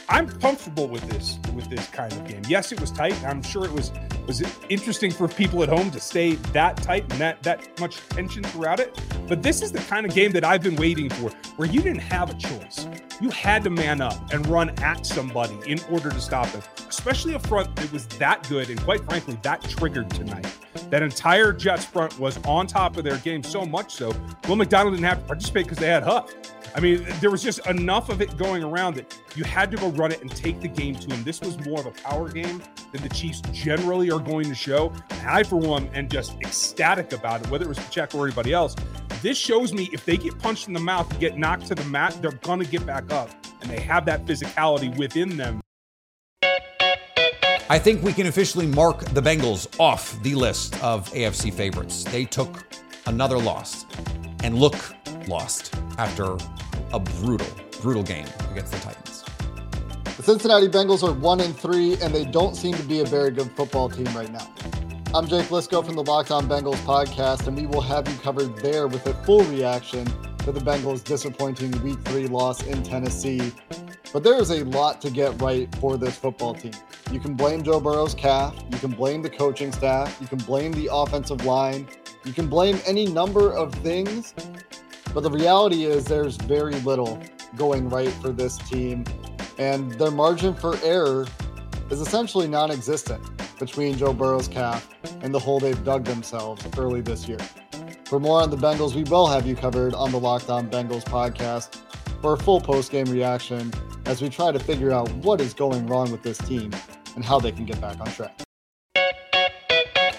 I'm 0.09 0.29
comfortable 0.41 0.89
with 0.89 1.09
this 1.09 1.39
with 1.55 1.71
this 1.71 1.87
kind 1.91 2.13
of 2.13 2.27
game. 2.27 2.43
Yes, 2.49 2.73
it 2.73 2.81
was 2.81 2.91
tight. 2.91 3.15
I'm 3.25 3.41
sure 3.41 3.65
it 3.65 3.71
was 3.71 3.93
was 4.27 4.41
it 4.41 4.55
interesting 4.69 5.11
for 5.11 5.29
people 5.29 5.63
at 5.63 5.69
home 5.69 5.91
to 5.91 6.01
stay 6.01 6.33
that 6.53 6.77
tight 6.77 7.03
and 7.11 7.21
that 7.21 7.43
that 7.43 7.79
much 7.81 7.97
tension 8.09 8.43
throughout 8.43 8.81
it. 8.81 9.01
But 9.29 9.43
this 9.43 9.63
is 9.63 9.73
the 9.73 9.79
kind 9.81 10.07
of 10.07 10.15
game 10.15 10.33
that 10.33 10.45
I've 10.45 10.63
been 10.63 10.77
waiting 10.77 11.09
for, 11.09 11.31
where 11.57 11.69
you 11.69 11.81
didn't 11.81 12.01
have 12.01 12.31
a 12.31 12.35
choice. 12.35 12.87
You 13.21 13.31
had 13.31 13.63
to 13.65 13.71
man 13.71 14.01
up 14.01 14.33
and 14.33 14.47
run 14.47 14.71
at 14.81 15.07
somebody 15.07 15.59
in 15.67 15.79
order 15.91 16.11
to 16.11 16.21
stop 16.21 16.51
them, 16.51 16.63
especially 16.89 17.35
a 17.35 17.39
front 17.39 17.75
that 17.77 17.93
was 17.93 18.07
that 18.07 18.49
good 18.49 18.71
and 18.71 18.81
quite 18.83 19.05
frankly 19.05 19.39
that 19.43 19.63
triggered 19.63 20.11
tonight. 20.11 20.47
That 20.91 21.03
entire 21.03 21.53
Jets 21.53 21.85
front 21.85 22.19
was 22.19 22.39
on 22.45 22.67
top 22.67 22.97
of 22.97 23.05
their 23.05 23.19
game 23.19 23.43
so 23.43 23.65
much 23.65 23.95
so. 23.95 24.13
Will 24.49 24.57
McDonald 24.57 24.95
didn't 24.95 25.07
have 25.07 25.21
to 25.21 25.27
participate 25.27 25.65
because 25.65 25.79
they 25.79 25.89
had 25.89 26.03
Huff. 26.03 26.33
I 26.75 26.81
mean, 26.81 27.05
there 27.21 27.31
was 27.31 27.43
just 27.43 27.67
enough 27.67 28.09
of 28.11 28.21
it 28.21 28.37
going 28.37 28.63
around 28.63 28.95
that 28.95 29.17
you 29.35 29.45
had 29.45 29.71
to 29.73 29.77
go 29.77 29.89
run 29.91 30.13
it 30.13 30.21
and 30.21 30.31
take 30.31 30.61
the 30.61 30.69
game 30.69 30.95
to 30.95 31.15
him. 31.15 31.25
This 31.25 31.41
was 31.41 31.59
more 31.67 31.81
of 31.81 31.87
a 31.87 31.91
power 31.91 32.29
game 32.29 32.63
than 32.93 33.03
the 33.03 33.09
Chiefs 33.09 33.41
generally 33.53 34.11
are 34.11 34.21
going 34.21 34.45
to 34.45 34.55
show. 34.55 34.93
And 35.11 35.29
I, 35.29 35.43
for 35.43 35.57
one, 35.57 35.89
am 35.89 36.09
just 36.09 36.35
ecstatic 36.41 37.13
about 37.13 37.41
it, 37.41 37.51
whether 37.51 37.65
it 37.65 37.69
was 37.69 37.79
Pacheco 37.79 38.19
or 38.19 38.27
anybody 38.27 38.53
else. 38.53 38.77
This 39.21 39.37
shows 39.37 39.73
me 39.73 39.91
if 39.93 40.05
they 40.05 40.17
get 40.17 40.39
punched 40.39 40.69
in 40.69 40.75
the 40.75 40.81
mouth 40.81 41.19
get 41.19 41.37
knocked 41.37 41.67
to 41.67 41.75
the 41.75 41.85
mat, 41.85 42.17
they're 42.23 42.31
going 42.31 42.61
to 42.61 42.67
get 42.67 42.87
back 42.87 43.13
up. 43.13 43.31
And 43.61 43.71
they 43.71 43.81
have 43.81 44.07
that 44.07 44.25
physicality 44.25 44.97
within 44.97 45.37
them. 45.37 45.61
I 47.69 47.79
think 47.79 48.03
we 48.03 48.13
can 48.13 48.27
officially 48.27 48.67
mark 48.67 49.05
the 49.11 49.21
Bengals 49.21 49.69
off 49.79 50.21
the 50.23 50.35
list 50.35 50.83
of 50.83 51.09
AFC 51.11 51.53
favorites. 51.53 52.05
They 52.05 52.25
took 52.25 52.65
another 53.07 53.39
loss 53.39 53.87
and 54.43 54.59
look 54.59 54.77
lost 55.29 55.75
after 56.01 56.39
a 56.95 56.99
brutal, 56.99 57.47
brutal 57.83 58.03
game 58.03 58.25
against 58.53 58.73
the 58.73 58.79
Titans. 58.79 59.23
The 60.17 60.23
Cincinnati 60.23 60.67
Bengals 60.67 61.07
are 61.07 61.13
one 61.13 61.41
and 61.41 61.55
three, 61.55 61.99
and 62.01 62.15
they 62.15 62.25
don't 62.25 62.57
seem 62.57 62.73
to 62.73 62.83
be 62.85 63.01
a 63.01 63.05
very 63.05 63.31
good 63.31 63.51
football 63.53 63.91
team 63.91 64.07
right 64.17 64.33
now. 64.33 64.51
I'm 65.15 65.27
Jake 65.29 65.49
Liscow 65.49 65.85
from 65.85 65.97
the 65.97 66.03
Locked 66.03 66.31
On 66.31 66.49
Bengals 66.49 66.83
podcast, 66.87 67.47
and 67.47 67.55
we 67.55 67.67
will 67.67 67.83
have 67.83 68.09
you 68.09 68.15
covered 68.21 68.57
there 68.61 68.89
with 68.89 69.07
a 69.09 69.15
full 69.25 69.45
reaction 69.45 70.07
to 70.39 70.53
the 70.53 70.61
Bengals' 70.61 71.05
disappointing 71.05 71.71
Week 71.83 72.01
Three 72.07 72.29
loss 72.29 72.63
in 72.63 72.83
Tennessee. 72.83 73.53
But 74.11 74.25
there 74.25 74.41
is 74.41 74.51
a 74.51 74.65
lot 74.65 75.03
to 75.03 75.11
get 75.11 75.39
right 75.43 75.73
for 75.77 75.99
this 75.99 76.17
football 76.17 76.55
team. 76.55 76.73
You 77.13 77.21
can 77.21 77.35
blame 77.35 77.63
Joe 77.63 77.79
Burrow's 77.79 78.15
calf, 78.15 78.55
you 78.71 78.79
can 78.79 78.93
blame 78.93 79.21
the 79.21 79.29
coaching 79.29 79.71
staff, 79.71 80.17
you 80.19 80.27
can 80.27 80.39
blame 80.39 80.73
the 80.73 80.89
offensive 80.91 81.45
line, 81.45 81.87
you 82.25 82.33
can 82.33 82.47
blame 82.47 82.81
any 82.87 83.07
number 83.07 83.53
of 83.53 83.75
things, 83.75 84.33
but 85.13 85.23
the 85.23 85.31
reality 85.31 85.85
is, 85.85 86.05
there's 86.05 86.37
very 86.37 86.75
little 86.81 87.21
going 87.57 87.89
right 87.89 88.13
for 88.15 88.31
this 88.31 88.57
team, 88.59 89.05
and 89.59 89.93
their 89.93 90.11
margin 90.11 90.55
for 90.55 90.77
error 90.83 91.27
is 91.91 92.01
essentially 92.01 92.47
non 92.47 92.71
existent 92.71 93.23
between 93.59 93.97
Joe 93.97 94.13
Burrow's 94.13 94.49
calf 94.49 94.89
and 95.23 95.35
the 95.35 95.39
hole 95.39 95.61
they've 95.61 95.85
dug 95.85 96.05
themselves 96.05 96.67
early 96.79 97.01
this 97.01 97.29
year. 97.29 97.39
For 98.07 98.19
more 98.19 98.41
on 98.41 98.51
the 98.51 98.57
Bengals, 98.57 98.95
we 98.95 99.05
will 99.05 99.27
have 99.27 99.47
you 99.47 99.55
covered 99.55 99.95
on 99.95 100.11
the 100.11 100.19
Locked 100.19 100.51
On 100.51 100.69
Bengals 100.69 101.05
podcast. 101.05 101.77
for 102.21 102.35
a 102.35 102.37
full 102.37 102.61
post 102.61 102.91
game 102.91 103.07
reaction 103.07 103.73
as 104.05 104.21
we 104.21 104.29
try 104.29 104.53
to 104.53 104.59
figure 104.59 104.91
out 104.91 105.11
what 105.25 105.41
is 105.41 105.55
going 105.55 105.87
wrong 105.87 106.11
with 106.11 106.23
this 106.23 106.37
team 106.39 106.71
and 107.15 107.25
how 107.25 107.41
they 107.41 107.53
can 107.53 107.65
get 107.65 107.81
back 107.81 107.99
on 108.01 108.07
track. 108.09 108.39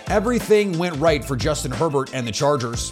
Everything 0.07 0.77
went 0.77 0.95
right 0.97 1.23
for 1.23 1.35
Justin 1.35 1.71
Herbert 1.71 2.13
and 2.13 2.27
the 2.27 2.31
Chargers. 2.31 2.91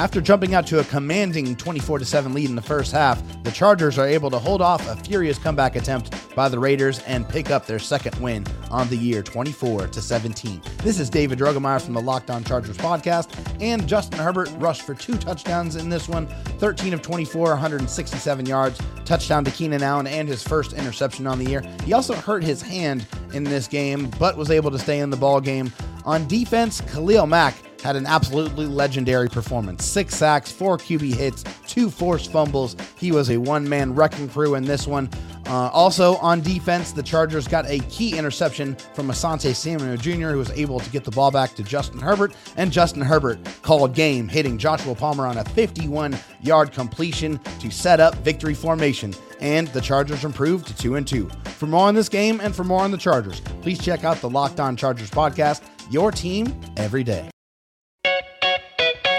After 0.00 0.22
jumping 0.22 0.54
out 0.54 0.66
to 0.68 0.80
a 0.80 0.84
commanding 0.84 1.54
24 1.54 2.00
7 2.04 2.32
lead 2.32 2.48
in 2.48 2.56
the 2.56 2.62
first 2.62 2.90
half, 2.90 3.22
the 3.42 3.50
Chargers 3.50 3.98
are 3.98 4.06
able 4.06 4.30
to 4.30 4.38
hold 4.38 4.62
off 4.62 4.88
a 4.88 4.96
furious 4.96 5.38
comeback 5.38 5.76
attempt 5.76 6.34
by 6.34 6.48
the 6.48 6.58
Raiders 6.58 7.00
and 7.00 7.28
pick 7.28 7.50
up 7.50 7.66
their 7.66 7.78
second 7.78 8.18
win 8.18 8.46
on 8.70 8.88
the 8.88 8.96
year 8.96 9.22
24 9.22 9.92
17. 9.92 10.62
This 10.78 10.98
is 10.98 11.10
David 11.10 11.38
Drogemeyer 11.38 11.82
from 11.82 11.92
the 11.92 12.00
Locked 12.00 12.30
On 12.30 12.42
Chargers 12.42 12.78
podcast, 12.78 13.28
and 13.60 13.86
Justin 13.86 14.20
Herbert 14.20 14.50
rushed 14.56 14.82
for 14.86 14.94
two 14.94 15.18
touchdowns 15.18 15.76
in 15.76 15.90
this 15.90 16.08
one 16.08 16.26
13 16.26 16.94
of 16.94 17.02
24, 17.02 17.50
167 17.50 18.46
yards, 18.46 18.80
touchdown 19.04 19.44
to 19.44 19.50
Keenan 19.50 19.82
Allen, 19.82 20.06
and 20.06 20.26
his 20.26 20.42
first 20.42 20.72
interception 20.72 21.26
on 21.26 21.38
the 21.38 21.44
year. 21.44 21.62
He 21.84 21.92
also 21.92 22.14
hurt 22.14 22.42
his 22.42 22.62
hand 22.62 23.06
in 23.34 23.44
this 23.44 23.68
game, 23.68 24.08
but 24.18 24.38
was 24.38 24.50
able 24.50 24.70
to 24.70 24.78
stay 24.78 25.00
in 25.00 25.10
the 25.10 25.18
ball 25.18 25.42
game. 25.42 25.70
On 26.06 26.26
defense, 26.26 26.80
Khalil 26.80 27.26
Mack 27.26 27.54
had 27.82 27.96
an 27.96 28.06
absolutely 28.06 28.66
legendary 28.66 29.28
performance. 29.28 29.84
Six 29.84 30.14
sacks, 30.14 30.52
four 30.52 30.78
QB 30.78 31.14
hits, 31.14 31.44
two 31.66 31.90
forced 31.90 32.30
fumbles. 32.30 32.76
He 32.96 33.12
was 33.12 33.30
a 33.30 33.38
one 33.38 33.68
man 33.68 33.94
wrecking 33.94 34.28
crew 34.28 34.54
in 34.54 34.64
this 34.64 34.86
one. 34.86 35.08
Uh, 35.46 35.68
also 35.72 36.14
on 36.18 36.40
defense, 36.40 36.92
the 36.92 37.02
Chargers 37.02 37.48
got 37.48 37.68
a 37.68 37.80
key 37.88 38.16
interception 38.16 38.76
from 38.94 39.08
Asante 39.08 39.52
Samuel 39.52 39.96
Jr., 39.96 40.28
who 40.28 40.38
was 40.38 40.50
able 40.50 40.78
to 40.78 40.90
get 40.90 41.02
the 41.02 41.10
ball 41.10 41.32
back 41.32 41.54
to 41.56 41.64
Justin 41.64 41.98
Herbert, 41.98 42.36
and 42.56 42.70
Justin 42.70 43.02
Herbert 43.02 43.40
called 43.62 43.94
game, 43.94 44.28
hitting 44.28 44.58
Joshua 44.58 44.94
Palmer 44.94 45.26
on 45.26 45.38
a 45.38 45.44
51 45.44 46.16
yard 46.42 46.72
completion 46.72 47.38
to 47.58 47.70
set 47.70 47.98
up 47.98 48.14
victory 48.16 48.54
formation. 48.54 49.12
And 49.40 49.66
the 49.68 49.80
Chargers 49.80 50.24
improved 50.24 50.66
to 50.68 50.76
2 50.76 50.96
and 50.96 51.08
2. 51.08 51.28
For 51.46 51.66
more 51.66 51.88
on 51.88 51.94
this 51.94 52.10
game 52.10 52.40
and 52.40 52.54
for 52.54 52.62
more 52.62 52.82
on 52.82 52.90
the 52.90 52.98
Chargers, 52.98 53.40
please 53.62 53.82
check 53.82 54.04
out 54.04 54.18
the 54.18 54.30
Locked 54.30 54.60
On 54.60 54.76
Chargers 54.76 55.10
podcast, 55.10 55.62
your 55.90 56.12
team 56.12 56.60
every 56.76 57.02
day 57.02 57.30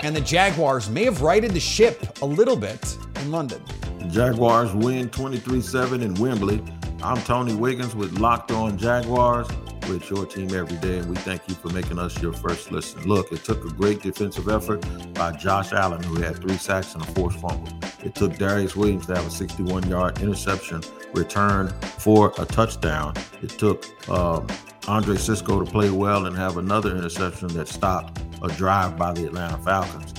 and 0.04 0.16
the 0.16 0.22
Jaguars 0.22 0.90
may 0.90 1.04
have 1.06 1.22
righted 1.22 1.52
the 1.52 1.60
ship 1.60 2.18
a 2.22 2.26
little 2.26 2.56
bit 2.56 2.98
in 3.18 3.32
London. 3.32 3.62
The 4.00 4.08
Jaguars 4.08 4.74
win 4.74 5.10
23 5.10 5.62
7 5.62 6.02
in 6.02 6.16
Wembley. 6.16 6.64
I'm 7.04 7.22
Tony 7.24 7.56
Wiggins 7.56 7.96
with 7.96 8.20
Locked 8.20 8.52
On 8.52 8.78
Jaguars. 8.78 9.48
With 9.90 10.10
your 10.12 10.28
team 10.28 10.54
every 10.54 10.78
day, 10.78 11.00
and 11.00 11.10
we 11.10 11.16
thank 11.18 11.42
you 11.50 11.56
for 11.56 11.70
making 11.70 11.98
us 11.98 12.22
your 12.22 12.34
first 12.34 12.72
listen. 12.72 13.02
Look, 13.08 13.32
it 13.32 13.44
took 13.44 13.66
a 13.66 13.70
great 13.74 14.02
defensive 14.02 14.48
effort 14.48 14.86
by 15.16 15.32
Josh 15.32 15.74
Allen, 15.74 16.02
who 16.04 16.22
had 16.22 16.38
three 16.38 16.56
sacks 16.56 16.94
and 16.94 17.04
a 17.04 17.08
forced 17.08 17.40
fumble. 17.40 17.68
It 18.04 18.14
took 18.14 18.34
Darious 18.34 18.76
Williams 18.76 19.08
to 19.08 19.16
have 19.16 19.26
a 19.26 19.32
61 19.32 19.90
yard 19.90 20.22
interception 20.22 20.82
returned 21.14 21.74
for 21.86 22.34
a 22.38 22.46
touchdown. 22.46 23.14
It 23.42 23.50
took 23.50 23.86
um, 24.10 24.48
Andre 24.88 25.16
Cisco 25.16 25.64
to 25.64 25.70
play 25.70 25.90
well 25.90 26.26
and 26.26 26.36
have 26.36 26.58
another 26.58 26.96
interception 26.96 27.50
that 27.50 27.68
stopped 27.68 28.20
a 28.42 28.48
drive 28.50 28.98
by 28.98 29.14
the 29.14 29.26
Atlanta 29.26 29.58
Falcons. 29.60 30.14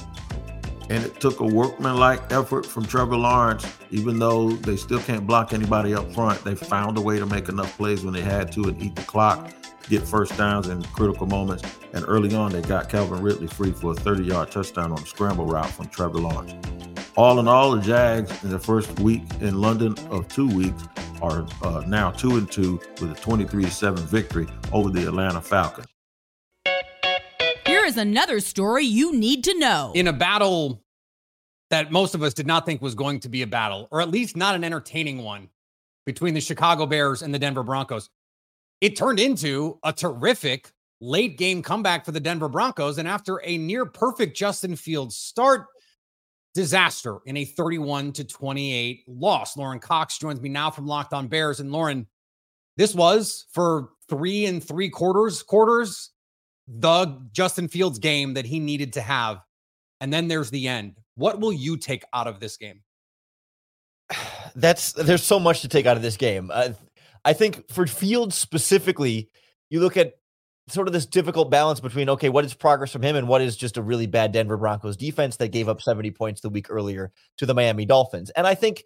And 0.90 1.04
it 1.04 1.20
took 1.20 1.40
a 1.40 1.46
workmanlike 1.46 2.32
effort 2.32 2.66
from 2.66 2.84
Trevor 2.84 3.16
Lawrence, 3.16 3.66
even 3.90 4.18
though 4.18 4.50
they 4.50 4.76
still 4.76 5.00
can't 5.00 5.26
block 5.26 5.52
anybody 5.52 5.94
up 5.94 6.12
front. 6.12 6.44
They 6.44 6.54
found 6.54 6.98
a 6.98 7.00
way 7.00 7.18
to 7.18 7.26
make 7.26 7.48
enough 7.48 7.76
plays 7.76 8.04
when 8.04 8.12
they 8.12 8.20
had 8.20 8.52
to 8.52 8.64
and 8.64 8.80
eat 8.82 8.94
the 8.94 9.02
clock, 9.02 9.50
get 9.88 10.06
first 10.06 10.36
downs 10.36 10.68
in 10.68 10.82
critical 10.84 11.26
moments. 11.26 11.64
And 11.92 12.04
early 12.06 12.34
on, 12.34 12.52
they 12.52 12.62
got 12.62 12.88
Calvin 12.88 13.22
Ridley 13.22 13.46
free 13.46 13.72
for 13.72 13.92
a 13.92 13.94
30 13.94 14.24
yard 14.24 14.50
touchdown 14.50 14.92
on 14.92 14.98
a 14.98 15.06
scramble 15.06 15.46
route 15.46 15.70
from 15.70 15.88
Trevor 15.88 16.18
Lawrence. 16.18 16.52
All 17.14 17.38
in 17.38 17.46
all, 17.46 17.72
the 17.72 17.82
Jags 17.82 18.42
in 18.42 18.48
the 18.48 18.58
first 18.58 18.98
week 18.98 19.22
in 19.40 19.60
London 19.60 19.94
of 20.10 20.28
two 20.28 20.48
weeks 20.48 20.82
are 21.20 21.46
uh, 21.62 21.84
now 21.86 22.10
two 22.10 22.38
and 22.38 22.50
two 22.50 22.80
with 23.02 23.12
a 23.12 23.20
23 23.20 23.66
7 23.66 24.02
victory 24.06 24.46
over 24.72 24.88
the 24.88 25.06
Atlanta 25.06 25.42
Falcons. 25.42 25.88
Here 27.66 27.84
is 27.84 27.98
another 27.98 28.40
story 28.40 28.86
you 28.86 29.14
need 29.14 29.44
to 29.44 29.58
know. 29.58 29.92
In 29.94 30.08
a 30.08 30.12
battle 30.12 30.82
that 31.68 31.92
most 31.92 32.14
of 32.14 32.22
us 32.22 32.32
did 32.32 32.46
not 32.46 32.64
think 32.64 32.80
was 32.80 32.94
going 32.94 33.20
to 33.20 33.28
be 33.28 33.42
a 33.42 33.46
battle, 33.46 33.88
or 33.90 34.00
at 34.00 34.10
least 34.10 34.34
not 34.34 34.54
an 34.54 34.64
entertaining 34.64 35.18
one, 35.22 35.50
between 36.06 36.32
the 36.32 36.40
Chicago 36.40 36.86
Bears 36.86 37.20
and 37.20 37.32
the 37.32 37.38
Denver 37.38 37.62
Broncos, 37.62 38.08
it 38.80 38.96
turned 38.96 39.20
into 39.20 39.78
a 39.84 39.92
terrific 39.92 40.72
late 41.02 41.36
game 41.36 41.62
comeback 41.62 42.06
for 42.06 42.12
the 42.12 42.20
Denver 42.20 42.48
Broncos. 42.48 42.96
And 42.96 43.06
after 43.06 43.40
a 43.44 43.58
near 43.58 43.84
perfect 43.84 44.34
Justin 44.36 44.76
Fields 44.76 45.16
start, 45.16 45.66
disaster 46.54 47.18
in 47.26 47.36
a 47.36 47.44
31 47.44 48.12
to 48.12 48.24
28 48.24 49.04
loss. 49.06 49.56
Lorin 49.56 49.78
Cox 49.78 50.18
joins 50.18 50.40
me 50.40 50.48
now 50.48 50.70
from 50.70 50.86
Locked 50.86 51.12
On 51.12 51.28
Bears. 51.28 51.60
And 51.60 51.72
Lorin, 51.72 52.06
this 52.76 52.94
was 52.94 53.46
for 53.52 53.90
three 54.08 54.46
and 54.46 54.62
three 54.62 54.90
quarters, 54.90 55.42
quarters, 55.42 56.10
the 56.68 57.20
Justin 57.32 57.68
Fields 57.68 57.98
game 57.98 58.34
that 58.34 58.44
he 58.44 58.60
needed 58.60 58.92
to 58.94 59.00
have. 59.00 59.40
And 60.00 60.12
then 60.12 60.28
there's 60.28 60.50
the 60.50 60.68
end. 60.68 60.96
What 61.14 61.40
will 61.40 61.52
you 61.52 61.76
take 61.76 62.04
out 62.12 62.26
of 62.26 62.40
this 62.40 62.56
game? 62.56 62.82
That's 64.54 64.92
there's 64.92 65.22
so 65.22 65.40
much 65.40 65.62
to 65.62 65.68
take 65.68 65.86
out 65.86 65.96
of 65.96 66.02
this 66.02 66.16
game. 66.16 66.50
Uh, 66.52 66.70
I 67.24 67.32
think 67.32 67.70
for 67.72 67.86
Fields 67.86 68.36
specifically, 68.36 69.30
you 69.70 69.80
look 69.80 69.96
at 69.96 70.14
sort 70.68 70.86
of 70.86 70.92
this 70.92 71.06
difficult 71.06 71.50
balance 71.50 71.80
between 71.80 72.08
okay, 72.08 72.28
what 72.28 72.44
is 72.44 72.54
progress 72.54 72.92
from 72.92 73.02
him 73.02 73.16
and 73.16 73.28
what 73.28 73.42
is 73.42 73.56
just 73.56 73.76
a 73.76 73.82
really 73.82 74.06
bad 74.06 74.32
Denver 74.32 74.56
Broncos 74.56 74.96
defense 74.96 75.36
that 75.36 75.48
gave 75.48 75.68
up 75.68 75.82
70 75.82 76.10
points 76.12 76.40
the 76.40 76.48
week 76.48 76.66
earlier 76.70 77.12
to 77.38 77.46
the 77.46 77.54
Miami 77.54 77.84
Dolphins. 77.84 78.30
And 78.30 78.46
I 78.46 78.54
think 78.54 78.84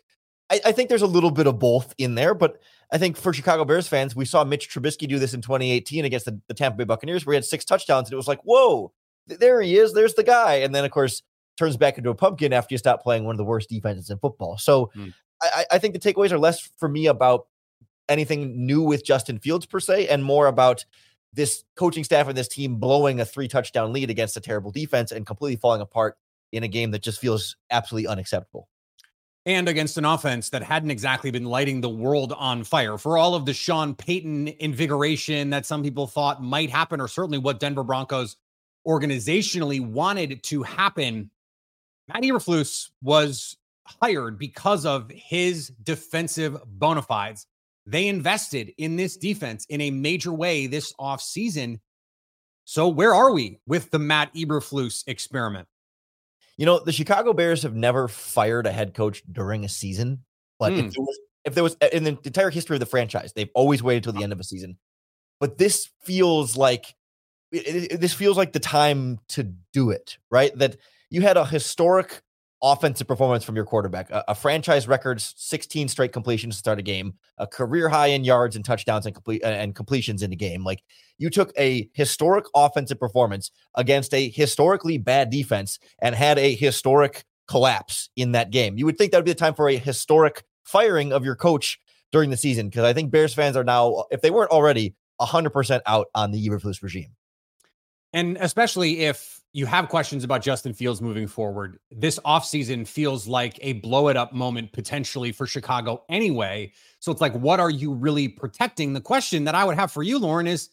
I, 0.50 0.60
I, 0.66 0.72
think 0.72 0.88
there's 0.88 1.02
a 1.02 1.06
little 1.06 1.30
bit 1.30 1.46
of 1.46 1.58
both 1.58 1.94
in 1.98 2.14
there, 2.14 2.34
but 2.34 2.60
I 2.92 2.98
think 2.98 3.16
for 3.16 3.32
Chicago 3.32 3.64
Bears 3.64 3.88
fans, 3.88 4.14
we 4.14 4.24
saw 4.24 4.44
Mitch 4.44 4.70
Trubisky 4.70 5.08
do 5.08 5.18
this 5.18 5.34
in 5.34 5.40
2018 5.42 6.04
against 6.04 6.26
the, 6.26 6.40
the 6.46 6.54
Tampa 6.54 6.78
Bay 6.78 6.84
Buccaneers, 6.84 7.26
where 7.26 7.34
he 7.34 7.36
had 7.36 7.44
six 7.44 7.64
touchdowns, 7.64 8.08
and 8.08 8.12
it 8.12 8.16
was 8.16 8.28
like, 8.28 8.40
whoa, 8.44 8.92
th- 9.28 9.40
there 9.40 9.60
he 9.60 9.76
is, 9.76 9.92
there's 9.92 10.14
the 10.14 10.22
guy. 10.22 10.54
And 10.56 10.74
then, 10.74 10.84
of 10.84 10.92
course, 10.92 11.22
turns 11.56 11.76
back 11.76 11.98
into 11.98 12.10
a 12.10 12.14
pumpkin 12.14 12.52
after 12.52 12.74
you 12.74 12.78
stop 12.78 13.02
playing 13.02 13.24
one 13.24 13.34
of 13.34 13.38
the 13.38 13.44
worst 13.44 13.68
defenses 13.68 14.10
in 14.10 14.18
football. 14.18 14.56
So 14.58 14.90
mm. 14.96 15.12
I, 15.42 15.66
I 15.72 15.78
think 15.78 15.94
the 15.94 16.00
takeaways 16.00 16.30
are 16.30 16.38
less 16.38 16.60
for 16.78 16.88
me 16.88 17.06
about 17.06 17.46
anything 18.08 18.66
new 18.66 18.82
with 18.82 19.04
Justin 19.04 19.38
Fields 19.38 19.66
per 19.66 19.80
se, 19.80 20.06
and 20.06 20.22
more 20.22 20.46
about 20.46 20.84
this 21.32 21.64
coaching 21.76 22.04
staff 22.04 22.28
and 22.28 22.36
this 22.36 22.48
team 22.48 22.76
blowing 22.76 23.20
a 23.20 23.24
three 23.24 23.48
touchdown 23.48 23.92
lead 23.92 24.10
against 24.10 24.36
a 24.36 24.40
terrible 24.40 24.70
defense 24.70 25.12
and 25.12 25.26
completely 25.26 25.56
falling 25.56 25.80
apart 25.80 26.16
in 26.52 26.62
a 26.62 26.68
game 26.68 26.92
that 26.92 27.02
just 27.02 27.20
feels 27.20 27.56
absolutely 27.70 28.08
unacceptable 28.08 28.68
and 29.46 29.68
against 29.68 29.96
an 29.96 30.04
offense 30.04 30.50
that 30.50 30.62
hadn't 30.64 30.90
exactly 30.90 31.30
been 31.30 31.44
lighting 31.44 31.80
the 31.80 31.88
world 31.88 32.32
on 32.36 32.64
fire. 32.64 32.98
For 32.98 33.16
all 33.16 33.36
of 33.36 33.46
the 33.46 33.54
Sean 33.54 33.94
Payton 33.94 34.48
invigoration 34.58 35.50
that 35.50 35.64
some 35.64 35.84
people 35.84 36.08
thought 36.08 36.42
might 36.42 36.68
happen, 36.68 37.00
or 37.00 37.06
certainly 37.06 37.38
what 37.38 37.60
Denver 37.60 37.84
Broncos 37.84 38.36
organizationally 38.86 39.80
wanted 39.80 40.42
to 40.42 40.64
happen, 40.64 41.30
Matt 42.08 42.24
Eberflus 42.24 42.90
was 43.02 43.56
hired 44.02 44.36
because 44.36 44.84
of 44.84 45.08
his 45.12 45.68
defensive 45.80 46.58
bona 46.66 47.02
fides. 47.02 47.46
They 47.86 48.08
invested 48.08 48.72
in 48.76 48.96
this 48.96 49.16
defense 49.16 49.64
in 49.68 49.80
a 49.80 49.90
major 49.90 50.32
way 50.32 50.66
this 50.66 50.92
offseason. 50.98 51.80
So, 52.64 52.88
where 52.88 53.14
are 53.14 53.32
we 53.32 53.60
with 53.66 53.90
the 53.90 53.98
Matt 53.98 54.34
Eberflus 54.34 55.04
experiment? 55.06 55.68
You 56.56 56.66
know, 56.66 56.80
the 56.80 56.92
Chicago 56.92 57.32
Bears 57.32 57.62
have 57.62 57.74
never 57.74 58.08
fired 58.08 58.66
a 58.66 58.72
head 58.72 58.94
coach 58.94 59.22
during 59.30 59.64
a 59.64 59.68
season. 59.68 60.24
Like 60.58 60.72
mm. 60.72 60.86
if, 60.86 60.94
there 60.94 61.02
was, 61.02 61.18
if 61.44 61.54
there 61.54 61.64
was 61.64 61.76
in 61.92 62.04
the 62.04 62.18
entire 62.24 62.50
history 62.50 62.76
of 62.76 62.80
the 62.80 62.86
franchise, 62.86 63.32
they've 63.34 63.50
always 63.54 63.82
waited 63.82 64.04
till 64.04 64.14
the 64.14 64.22
end 64.22 64.32
of 64.32 64.40
a 64.40 64.44
season. 64.44 64.78
But 65.38 65.58
this 65.58 65.90
feels 66.02 66.56
like 66.56 66.94
it, 67.52 67.92
it, 67.92 68.00
this 68.00 68.14
feels 68.14 68.36
like 68.36 68.52
the 68.52 68.58
time 68.58 69.20
to 69.28 69.44
do 69.72 69.90
it, 69.90 70.16
right? 70.30 70.56
That 70.58 70.76
you 71.10 71.20
had 71.20 71.36
a 71.36 71.44
historic 71.44 72.22
offensive 72.62 73.06
performance 73.06 73.44
from 73.44 73.56
your 73.56 73.64
quarterback, 73.64 74.10
a, 74.10 74.24
a, 74.28 74.34
franchise 74.34 74.88
record 74.88 75.20
16 75.20 75.88
straight 75.88 76.12
completions 76.12 76.54
to 76.54 76.58
start 76.58 76.78
a 76.78 76.82
game, 76.82 77.14
a 77.38 77.46
career 77.46 77.88
high 77.88 78.08
in 78.08 78.24
yards 78.24 78.56
and 78.56 78.64
touchdowns 78.64 79.06
and 79.06 79.14
complete 79.14 79.42
and 79.44 79.74
completions 79.74 80.22
in 80.22 80.30
the 80.30 80.36
game. 80.36 80.64
Like 80.64 80.82
you 81.18 81.30
took 81.30 81.52
a 81.58 81.88
historic 81.92 82.46
offensive 82.54 82.98
performance 82.98 83.50
against 83.74 84.14
a 84.14 84.28
historically 84.28 84.98
bad 84.98 85.30
defense 85.30 85.78
and 86.00 86.14
had 86.14 86.38
a 86.38 86.54
historic 86.54 87.24
collapse 87.46 88.10
in 88.16 88.32
that 88.32 88.50
game. 88.50 88.78
You 88.78 88.86
would 88.86 88.98
think 88.98 89.12
that 89.12 89.18
would 89.18 89.26
be 89.26 89.32
the 89.32 89.38
time 89.38 89.54
for 89.54 89.68
a 89.68 89.76
historic 89.76 90.44
firing 90.64 91.12
of 91.12 91.24
your 91.24 91.36
coach 91.36 91.78
during 92.10 92.30
the 92.30 92.36
season 92.36 92.68
because 92.68 92.84
I 92.84 92.92
think 92.92 93.10
Bears 93.10 93.34
fans 93.34 93.56
are 93.56 93.64
now, 93.64 94.04
if 94.10 94.22
they 94.22 94.30
weren't 94.30 94.50
already, 94.50 94.94
100% 95.20 95.80
out 95.86 96.08
on 96.14 96.30
the 96.30 96.48
Eberflus 96.48 96.82
regime. 96.82 97.16
And 98.12 98.36
especially 98.40 99.00
if 99.00 99.40
you 99.52 99.66
have 99.66 99.88
questions 99.88 100.24
about 100.24 100.42
Justin 100.42 100.72
Fields 100.72 101.00
moving 101.00 101.26
forward, 101.26 101.78
this 101.90 102.18
offseason 102.20 102.86
feels 102.86 103.26
like 103.26 103.58
a 103.62 103.74
blow 103.74 104.08
it 104.08 104.16
up 104.16 104.32
moment 104.32 104.72
potentially 104.72 105.32
for 105.32 105.46
Chicago 105.46 106.02
anyway. 106.08 106.72
So 106.98 107.12
it's 107.12 107.20
like, 107.20 107.34
what 107.34 107.60
are 107.60 107.70
you 107.70 107.92
really 107.92 108.28
protecting? 108.28 108.92
The 108.92 109.00
question 109.00 109.44
that 109.44 109.54
I 109.54 109.64
would 109.64 109.76
have 109.76 109.92
for 109.92 110.02
you, 110.02 110.18
Lorin, 110.18 110.46
is 110.46 110.70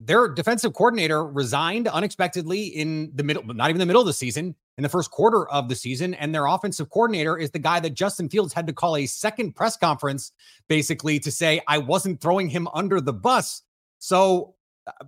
their 0.00 0.28
defensive 0.28 0.74
coordinator 0.74 1.24
resigned 1.26 1.88
unexpectedly 1.88 2.66
in 2.66 3.10
the 3.14 3.22
middle, 3.22 3.42
not 3.44 3.70
even 3.70 3.80
the 3.80 3.86
middle 3.86 4.02
of 4.02 4.06
the 4.06 4.12
season. 4.12 4.54
in 4.76 4.82
the 4.82 4.88
first 4.88 5.10
quarter 5.10 5.48
of 5.48 5.68
the 5.68 5.74
season. 5.74 6.14
And 6.14 6.34
their 6.34 6.46
offensive 6.46 6.90
coordinator 6.90 7.38
is 7.38 7.50
the 7.50 7.58
guy 7.58 7.80
that 7.80 7.94
Justin 7.94 8.28
Fields 8.28 8.52
had 8.52 8.66
to 8.66 8.72
call 8.72 8.96
a 8.96 9.06
second 9.06 9.54
press 9.54 9.76
conference 9.76 10.32
basically 10.68 11.18
to 11.20 11.30
say, 11.30 11.62
I 11.66 11.78
wasn't 11.78 12.20
throwing 12.20 12.48
him 12.48 12.68
under 12.74 13.00
the 13.00 13.12
bus. 13.12 13.62
So 13.98 14.54
uh, 14.86 15.06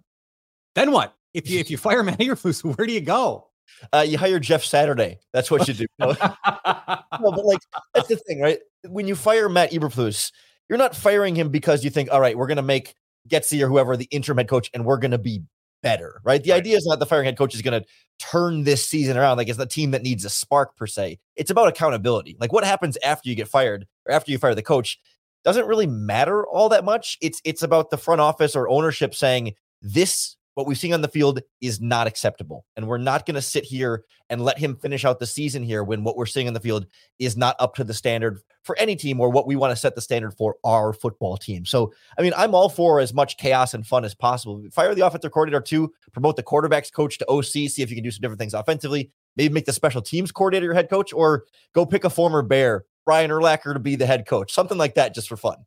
then 0.75 0.93
what? 0.93 1.15
If 1.35 1.49
you 1.49 1.59
if 1.61 1.71
you 1.71 1.77
fire 1.77 2.03
Matt 2.03 2.19
Eberflus, 2.19 2.65
where 2.65 2.87
do 2.87 2.93
you 2.93 3.01
go? 3.01 3.49
Uh, 3.93 4.05
you 4.07 4.19
hire 4.19 4.41
Jeff 4.41 4.65
Saturday. 4.65 5.19
That's 5.33 5.51
what 5.51 5.69
you 5.69 5.75
do. 5.75 5.87
no, 5.99 6.17
but 6.17 7.45
like 7.45 7.61
that's 7.95 8.09
the 8.09 8.17
thing, 8.17 8.41
right? 8.41 8.59
When 8.87 9.07
you 9.07 9.15
fire 9.15 9.49
Matt 9.49 9.73
Eberflus, 9.73 10.33
you're 10.69 10.79
not 10.79 10.97
firing 10.97 11.35
him 11.35 11.51
because 11.51 11.85
you 11.85 11.91
think, 11.91 12.11
all 12.11 12.21
right, 12.21 12.37
we're 12.37 12.47
going 12.47 12.57
to 12.57 12.63
make 12.63 12.95
Getsy 13.29 13.63
or 13.63 13.69
whoever 13.69 13.97
the 13.97 14.09
interim 14.11 14.39
head 14.39 14.49
coach, 14.49 14.71
and 14.75 14.85
we're 14.85 14.99
going 14.99 15.11
to 15.11 15.19
be 15.19 15.43
better, 15.83 16.21
right? 16.25 16.43
The 16.43 16.53
right. 16.53 16.59
idea 16.59 16.77
is 16.77 16.87
not 16.87 16.99
the 16.99 17.07
firing 17.07 17.27
head 17.27 17.39
coach 17.39 17.55
is 17.55 17.63
going 17.63 17.81
to 17.81 17.89
turn 18.19 18.65
this 18.65 18.87
season 18.87 19.17
around. 19.17 19.37
Like 19.37 19.49
it's 19.49 19.59
the 19.59 19.67
team 19.67 19.93
that 19.93 20.03
needs 20.03 20.25
a 20.25 20.31
spark 20.31 20.77
per 20.77 20.87
se. 20.87 21.19
It's 21.37 21.51
about 21.51 21.69
accountability. 21.69 22.37
Like 22.41 22.53
what 22.53 22.65
happens 22.65 22.99
after 23.05 23.29
you 23.29 23.35
get 23.35 23.49
fired 23.49 23.87
or 24.07 24.13
after 24.13 24.33
you 24.33 24.39
fire 24.39 24.55
the 24.55 24.63
coach 24.63 24.99
doesn't 25.45 25.67
really 25.67 25.87
matter 25.87 26.47
all 26.47 26.69
that 26.71 26.85
much. 26.85 27.17
It's 27.21 27.41
it's 27.45 27.63
about 27.63 27.91
the 27.91 27.99
front 27.99 28.21
office 28.21 28.57
or 28.57 28.69
ownership 28.69 29.15
saying 29.15 29.55
this 29.81 30.37
what 30.59 30.67
we've 30.67 30.77
seen 30.77 30.93
on 30.93 31.03
the 31.03 31.07
field 31.07 31.41
is 31.61 31.81
not 31.81 32.09
acceptable. 32.09 32.67
And 32.77 32.89
we're 32.89 32.99
not 32.99 33.25
going 33.25 33.37
to 33.37 33.41
sit 33.41 33.63
here 33.63 34.03
and 34.29 34.41
let 34.41 34.59
him 34.59 34.75
finish 34.75 35.05
out 35.05 35.21
the 35.21 35.27
season 35.27 35.63
here 35.63 35.85
when 35.85 36.03
what 36.03 36.17
we're 36.17 36.27
seeing 36.27 36.49
on 36.49 36.53
the 36.53 36.59
field 36.59 36.85
is 37.21 37.37
not 37.37 37.55
up 37.61 37.77
to 37.77 37.85
the 37.85 37.95
standard 37.95 38.41
for 38.65 38.77
any 38.77 38.97
team 38.97 39.21
or 39.21 39.31
what 39.31 39.47
we 39.47 39.55
want 39.55 39.71
to 39.71 39.77
set 39.77 39.95
the 39.95 40.01
standard 40.01 40.33
for 40.33 40.57
our 40.65 40.93
football 40.93 41.37
team. 41.37 41.65
So, 41.65 41.93
I 42.19 42.23
mean, 42.23 42.33
I'm 42.37 42.57
all 42.57 42.69
for 42.69 42.99
as 42.99 43.15
much 43.15 43.37
chaos 43.37 43.73
and 43.73 43.87
fun 43.87 44.05
as 44.05 44.17
possible. 44.17 44.61
Fire 44.73 44.97
the 44.97 45.07
offensive 45.07 45.31
coordinator 45.31 45.61
to 45.61 45.93
promote 46.11 46.35
the 46.35 46.43
quarterbacks 46.43 46.93
coach 46.93 47.19
to 47.19 47.31
OC, 47.31 47.45
see 47.45 47.83
if 47.83 47.89
you 47.91 47.95
can 47.95 48.03
do 48.03 48.11
some 48.11 48.23
different 48.23 48.41
things 48.41 48.53
offensively. 48.53 49.13
Maybe 49.37 49.55
make 49.55 49.67
the 49.67 49.73
special 49.73 50.03
teams 50.03 50.33
coordinator 50.33 50.65
your 50.65 50.75
head 50.75 50.91
coach, 50.91 51.13
or 51.13 51.45
go 51.73 51.87
pick 51.87 52.03
a 52.03 52.11
former 52.11 52.43
Bear, 52.43 52.85
Brian 53.07 53.31
Urlacher, 53.31 53.75
to 53.75 53.79
be 53.79 53.95
the 53.95 54.07
head 54.07 54.27
coach. 54.27 54.53
Something 54.53 54.77
like 54.77 54.97
that, 54.97 55.15
just 55.15 55.29
for 55.29 55.37
fun. 55.37 55.59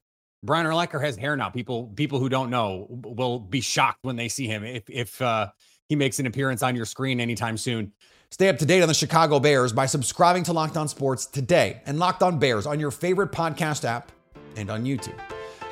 Brian 0.44 0.66
Urlacher 0.66 1.02
has 1.02 1.16
hair 1.16 1.36
now. 1.36 1.50
People 1.50 1.92
people 1.96 2.20
who 2.20 2.30
don't 2.30 2.50
know 2.50 2.88
will 2.90 3.40
be 3.40 3.62
shocked 3.62 4.00
when 4.04 4.16
they 4.16 4.28
see 4.28 4.48
him 4.48 4.64
if 4.64 4.90
if 4.90 5.22
uh, 5.22 5.50
he 5.88 5.96
makes 5.96 6.20
an 6.20 6.26
appearance 6.26 6.64
on 6.64 6.76
your 6.76 6.86
screen 6.86 7.20
anytime 7.20 7.58
soon. 7.58 7.92
Stay 8.32 8.48
up 8.48 8.58
to 8.58 8.66
date 8.66 8.82
on 8.82 8.88
the 8.88 8.94
Chicago 8.94 9.40
Bears 9.40 9.74
by 9.74 9.86
subscribing 9.86 10.44
to 10.44 10.54
Locked 10.54 10.78
On 10.78 10.88
Sports 10.88 11.26
today 11.26 11.82
and 11.86 12.00
Locked 12.00 12.24
On 12.24 12.40
Bears 12.40 12.66
on 12.66 12.80
your 12.80 12.90
favorite 12.90 13.32
podcast 13.32 13.84
app 13.84 14.12
and 14.56 14.70
on 14.70 14.86
YouTube. 14.86 15.20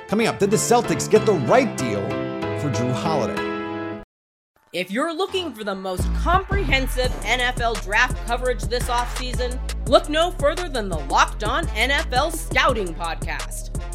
Coming 0.08 0.28
up, 0.28 0.40
did 0.40 0.52
the 0.52 0.58
Celtics 0.58 1.10
get 1.10 1.26
the 1.26 1.34
right 1.34 1.76
deal 1.78 2.02
for 2.60 2.70
Jrue 2.70 2.92
Holiday? 2.94 4.04
If 4.72 4.92
you're 4.92 5.16
looking 5.16 5.54
for 5.54 5.64
the 5.64 5.74
most 5.74 6.04
comprehensive 6.16 7.12
NFL 7.22 7.82
draft 7.84 8.18
coverage 8.28 8.62
this 8.64 8.84
offseason, 8.84 9.58
look 9.88 10.10
no 10.10 10.32
further 10.32 10.70
than 10.70 10.90
the 10.90 11.00
Locked 11.00 11.44
On 11.44 11.66
NFL 11.68 12.36
Scouting 12.36 12.94
Podcast. 12.94 13.80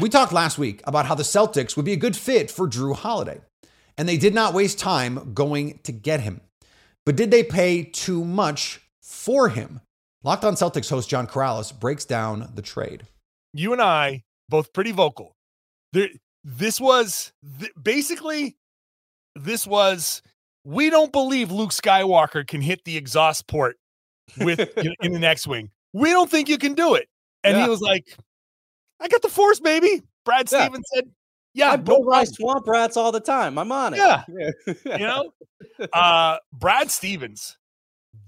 We 0.00 0.08
talked 0.08 0.32
last 0.32 0.56
week 0.56 0.80
about 0.84 1.04
how 1.04 1.14
the 1.14 1.22
Celtics 1.22 1.76
would 1.76 1.84
be 1.84 1.92
a 1.92 1.96
good 1.96 2.16
fit 2.16 2.50
for 2.50 2.66
Jrue 2.66 2.96
Holiday, 2.96 3.42
and 3.98 4.08
they 4.08 4.16
did 4.16 4.34
not 4.34 4.54
waste 4.54 4.78
time 4.78 5.34
going 5.34 5.78
to 5.82 5.92
get 5.92 6.20
him. 6.20 6.40
But 7.04 7.16
did 7.16 7.30
they 7.30 7.42
pay 7.42 7.82
too 7.82 8.24
much 8.24 8.80
for 9.02 9.50
him? 9.50 9.82
Locked 10.24 10.44
on 10.44 10.54
Celtics 10.54 10.88
host 10.88 11.10
John 11.10 11.26
Karalis 11.26 11.78
breaks 11.78 12.06
down 12.06 12.50
the 12.54 12.62
trade. 12.62 13.02
You 13.52 13.74
and 13.74 13.82
I 13.82 14.22
both 14.48 14.72
pretty 14.72 14.92
vocal. 14.92 15.34
There, 15.92 16.08
this 16.44 16.80
was 16.80 17.32
th- 17.58 17.72
basically 17.80 18.56
this 19.34 19.66
was 19.66 20.22
we 20.64 20.88
don't 20.88 21.12
believe 21.12 21.50
Luke 21.50 21.72
Skywalker 21.72 22.46
can 22.46 22.62
hit 22.62 22.84
the 22.84 22.96
exhaust 22.96 23.46
port 23.46 23.76
with 24.38 24.60
in 25.02 25.12
the 25.12 25.18
next 25.18 25.46
wing. 25.46 25.70
We 25.92 26.10
don't 26.10 26.30
think 26.30 26.48
you 26.48 26.56
can 26.56 26.72
do 26.72 26.94
it. 26.94 27.08
And 27.44 27.56
yeah. 27.56 27.64
he 27.64 27.70
was 27.70 27.80
like, 27.80 28.16
I 29.00 29.08
got 29.08 29.22
the 29.22 29.28
force, 29.28 29.60
baby. 29.60 30.02
Brad 30.24 30.50
yeah. 30.50 30.64
Stevens 30.64 30.86
said, 30.94 31.10
Yeah, 31.54 31.70
I 31.70 31.76
no 31.76 31.82
bull 31.82 32.26
swamp 32.26 32.66
rats 32.66 32.96
all 32.96 33.12
the 33.12 33.20
time. 33.20 33.58
I'm 33.58 33.72
on 33.72 33.94
it. 33.94 33.98
Yeah. 33.98 34.24
yeah. 34.28 34.74
you 34.98 35.06
know? 35.06 35.32
Uh 35.92 36.36
Brad 36.52 36.90
Stevens 36.90 37.58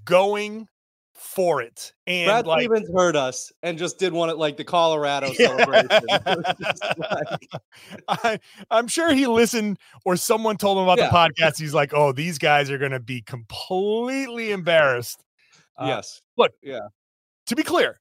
going 0.04 0.68
for 1.14 1.62
it. 1.62 1.92
And 2.06 2.28
Brad 2.28 2.46
like, 2.46 2.62
Stevens 2.62 2.90
heard 2.92 3.16
us 3.16 3.52
and 3.62 3.78
just 3.78 3.98
did 3.98 4.12
one 4.12 4.28
at 4.28 4.38
like 4.38 4.56
the 4.56 4.64
Colorado 4.64 5.32
celebration. 5.34 5.88
like... 6.08 7.50
I, 8.08 8.40
am 8.70 8.88
sure 8.88 9.14
he 9.14 9.26
listened 9.26 9.78
or 10.04 10.16
someone 10.16 10.56
told 10.56 10.78
him 10.78 10.84
about 10.84 10.98
yeah. 10.98 11.08
the 11.08 11.16
podcast. 11.16 11.58
He's 11.58 11.74
like, 11.74 11.94
oh, 11.94 12.12
these 12.12 12.38
guys 12.38 12.70
are 12.70 12.78
going 12.78 12.92
to 12.92 13.00
be 13.00 13.22
completely 13.22 14.50
embarrassed. 14.50 15.22
Uh, 15.76 15.86
yes. 15.86 16.20
Look, 16.36 16.52
yeah. 16.62 16.88
To 17.46 17.56
be 17.56 17.62
clear, 17.62 18.00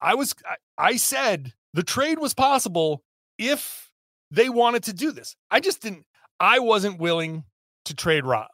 I 0.00 0.14
was, 0.14 0.34
I, 0.46 0.56
I 0.78 0.96
said 0.96 1.52
the 1.74 1.82
trade 1.82 2.18
was 2.18 2.34
possible 2.34 3.02
if 3.38 3.90
they 4.30 4.48
wanted 4.48 4.84
to 4.84 4.92
do 4.92 5.12
this. 5.12 5.36
I 5.50 5.60
just 5.60 5.82
didn't, 5.82 6.04
I 6.40 6.58
wasn't 6.58 6.98
willing 6.98 7.44
to 7.86 7.94
trade 7.94 8.24
Rob. 8.24 8.48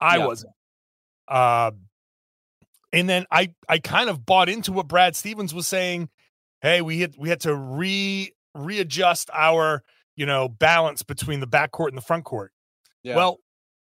I 0.00 0.18
yeah. 0.18 0.26
wasn't. 0.26 0.52
Uh, 1.28 1.72
and 2.92 3.08
then 3.08 3.26
I 3.30 3.52
I 3.68 3.78
kind 3.78 4.08
of 4.08 4.24
bought 4.24 4.48
into 4.48 4.72
what 4.72 4.86
Brad 4.86 5.16
Stevens 5.16 5.52
was 5.52 5.66
saying. 5.66 6.08
Hey, 6.62 6.80
we 6.80 7.00
had 7.00 7.14
we 7.18 7.28
had 7.28 7.40
to 7.40 7.54
re 7.54 8.32
readjust 8.54 9.30
our 9.32 9.82
you 10.16 10.26
know 10.26 10.48
balance 10.48 11.02
between 11.02 11.40
the 11.40 11.46
backcourt 11.46 11.88
and 11.88 11.96
the 11.96 12.02
front 12.02 12.24
court. 12.24 12.52
Yeah. 13.02 13.16
Well, 13.16 13.38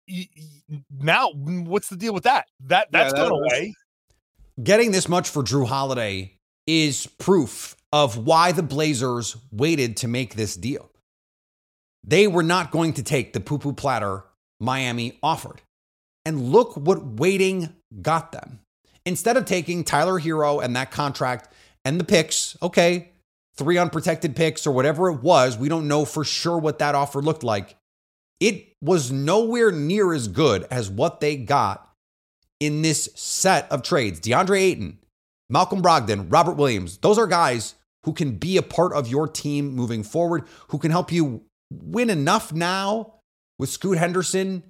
y- 0.08 0.28
y- 0.70 0.82
now 0.90 1.30
what's 1.32 1.88
the 1.88 1.96
deal 1.96 2.14
with 2.14 2.24
that? 2.24 2.46
That 2.60 2.88
that's 2.90 3.12
yeah, 3.12 3.22
that 3.22 3.28
gone 3.28 3.40
away. 3.40 3.74
Getting 4.62 4.92
this 4.92 5.08
much 5.08 5.28
for 5.28 5.42
Jrue 5.42 5.66
Holiday 5.66 6.38
is 6.66 7.06
proof 7.18 7.76
of 7.94 8.16
why 8.18 8.50
the 8.50 8.60
Blazers 8.60 9.36
waited 9.52 9.96
to 9.98 10.08
make 10.08 10.34
this 10.34 10.56
deal. 10.56 10.90
They 12.02 12.26
were 12.26 12.42
not 12.42 12.72
going 12.72 12.94
to 12.94 13.04
take 13.04 13.32
the 13.32 13.38
poo 13.38 13.56
poo 13.56 13.72
platter 13.72 14.24
Miami 14.58 15.16
offered. 15.22 15.62
And 16.24 16.50
look 16.50 16.76
what 16.76 17.06
waiting 17.06 17.72
got 18.02 18.32
them. 18.32 18.58
Instead 19.06 19.36
of 19.36 19.44
taking 19.44 19.84
Tyler 19.84 20.18
Herro 20.18 20.58
and 20.58 20.74
that 20.74 20.90
contract 20.90 21.52
and 21.84 22.00
the 22.00 22.04
picks, 22.04 22.56
okay, 22.60 23.12
three 23.54 23.78
unprotected 23.78 24.34
picks 24.34 24.66
or 24.66 24.72
whatever 24.72 25.08
it 25.08 25.22
was, 25.22 25.56
we 25.56 25.68
don't 25.68 25.86
know 25.86 26.04
for 26.04 26.24
sure 26.24 26.58
what 26.58 26.80
that 26.80 26.96
offer 26.96 27.22
looked 27.22 27.44
like. 27.44 27.76
It 28.40 28.72
was 28.82 29.12
nowhere 29.12 29.70
near 29.70 30.12
as 30.12 30.26
good 30.26 30.66
as 30.68 30.90
what 30.90 31.20
they 31.20 31.36
got 31.36 31.88
in 32.58 32.82
this 32.82 33.08
set 33.14 33.70
of 33.70 33.82
trades. 33.82 34.18
DeAndre 34.18 34.58
Ayton, 34.58 34.98
Malcolm 35.48 35.80
Brogdon, 35.80 36.26
Robert 36.28 36.56
Williams, 36.56 36.98
those 36.98 37.18
are 37.18 37.28
guys 37.28 37.76
who 38.04 38.12
can 38.12 38.36
be 38.36 38.56
a 38.56 38.62
part 38.62 38.92
of 38.92 39.08
your 39.08 39.26
team 39.26 39.74
moving 39.74 40.02
forward, 40.02 40.44
who 40.68 40.78
can 40.78 40.90
help 40.90 41.10
you 41.10 41.42
win 41.70 42.10
enough 42.10 42.52
now 42.52 43.14
with 43.58 43.68
Scoot 43.68 43.98
Henderson 43.98 44.62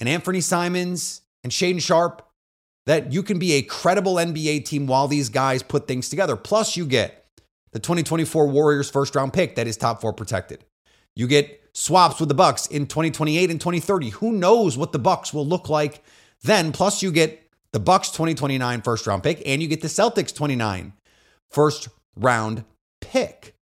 and 0.00 0.08
Anthony 0.08 0.40
Simons 0.40 1.22
and 1.44 1.52
Shane 1.52 1.78
Sharp 1.78 2.24
that 2.86 3.12
you 3.12 3.22
can 3.22 3.38
be 3.38 3.52
a 3.52 3.62
credible 3.62 4.14
NBA 4.14 4.64
team 4.64 4.86
while 4.86 5.08
these 5.08 5.28
guys 5.28 5.62
put 5.62 5.86
things 5.86 6.08
together. 6.08 6.36
Plus, 6.36 6.76
you 6.76 6.86
get 6.86 7.26
the 7.72 7.78
2024 7.78 8.48
Warriors 8.48 8.90
first 8.90 9.14
round 9.14 9.32
pick 9.32 9.56
that 9.56 9.66
is 9.66 9.76
top 9.76 10.00
four 10.00 10.12
protected. 10.12 10.64
You 11.14 11.26
get 11.26 11.62
swaps 11.74 12.18
with 12.20 12.28
the 12.28 12.34
Bucks 12.34 12.66
in 12.66 12.86
2028 12.86 13.50
and 13.50 13.60
2030. 13.60 14.10
Who 14.10 14.32
knows 14.32 14.78
what 14.78 14.92
the 14.92 14.98
Bucks 14.98 15.34
will 15.34 15.46
look 15.46 15.68
like 15.68 16.02
then? 16.42 16.72
Plus, 16.72 17.02
you 17.02 17.12
get 17.12 17.42
the 17.72 17.80
Bucks 17.80 18.10
2029 18.10 18.82
first 18.82 19.06
round 19.06 19.22
pick 19.22 19.42
and 19.44 19.60
you 19.60 19.68
get 19.68 19.82
the 19.82 19.88
Celtics 19.88 20.34
29 20.34 20.94
first 21.50 21.88
round 22.18 22.64
pick. 23.00 23.54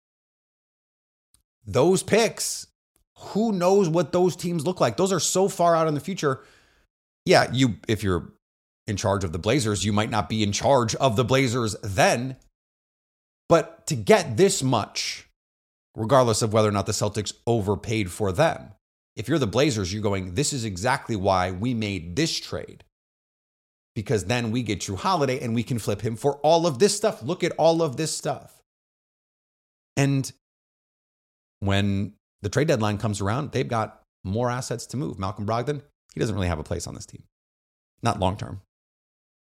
Those 1.65 2.03
picks, 2.03 2.67
who 3.17 3.51
knows 3.51 3.89
what 3.89 4.11
those 4.11 4.35
teams 4.35 4.65
look 4.65 4.79
like? 4.79 4.97
Those 4.97 5.11
are 5.11 5.19
so 5.19 5.47
far 5.47 5.75
out 5.75 5.87
in 5.87 5.93
the 5.93 5.99
future. 5.99 6.41
Yeah, 7.25 7.51
you 7.51 7.75
if 7.87 8.03
you're 8.03 8.33
in 8.87 8.97
charge 8.97 9.23
of 9.23 9.31
the 9.31 9.39
Blazers. 9.39 9.83
You 9.83 9.93
might 9.93 10.09
not 10.09 10.29
be 10.29 10.43
in 10.43 10.51
charge 10.51 10.95
of 10.95 11.15
the 11.15 11.25
Blazers 11.25 11.75
then. 11.81 12.37
But 13.47 13.87
to 13.87 13.95
get 13.95 14.37
this 14.37 14.63
much, 14.63 15.27
regardless 15.95 16.41
of 16.41 16.53
whether 16.53 16.69
or 16.69 16.71
not 16.71 16.85
the 16.85 16.91
Celtics 16.91 17.33
overpaid 17.45 18.11
for 18.11 18.31
them, 18.31 18.71
if 19.15 19.27
you're 19.27 19.39
the 19.39 19.47
Blazers, 19.47 19.93
you're 19.93 20.01
going, 20.01 20.35
this 20.35 20.51
is 20.51 20.65
exactly 20.65 21.15
why 21.15 21.51
we 21.51 21.73
made 21.73 22.15
this 22.15 22.37
trade. 22.37 22.83
Because 23.95 24.25
then 24.25 24.51
we 24.51 24.61
get 24.61 24.81
Jrue 24.81 24.97
Holiday 24.97 25.39
and 25.39 25.55
we 25.55 25.63
can 25.63 25.79
flip 25.79 26.01
him 26.01 26.15
for 26.15 26.35
all 26.37 26.67
of 26.67 26.79
this 26.79 26.95
stuff. 26.95 27.23
Look 27.23 27.43
at 27.43 27.53
all 27.53 27.81
of 27.81 27.95
this 27.95 28.15
stuff. 28.15 28.61
And 29.95 30.29
when 31.61 32.13
the 32.41 32.49
trade 32.49 32.67
deadline 32.67 32.97
comes 32.97 33.21
around, 33.21 33.51
they've 33.51 33.67
got 33.67 34.01
more 34.23 34.49
assets 34.49 34.85
to 34.87 34.97
move. 34.97 35.17
Malcolm 35.17 35.45
Brogdon, 35.45 35.81
he 36.13 36.19
doesn't 36.19 36.35
really 36.35 36.47
have 36.47 36.59
a 36.59 36.63
place 36.63 36.87
on 36.87 36.95
this 36.95 37.05
team, 37.05 37.23
not 38.03 38.19
long 38.19 38.35
term. 38.35 38.61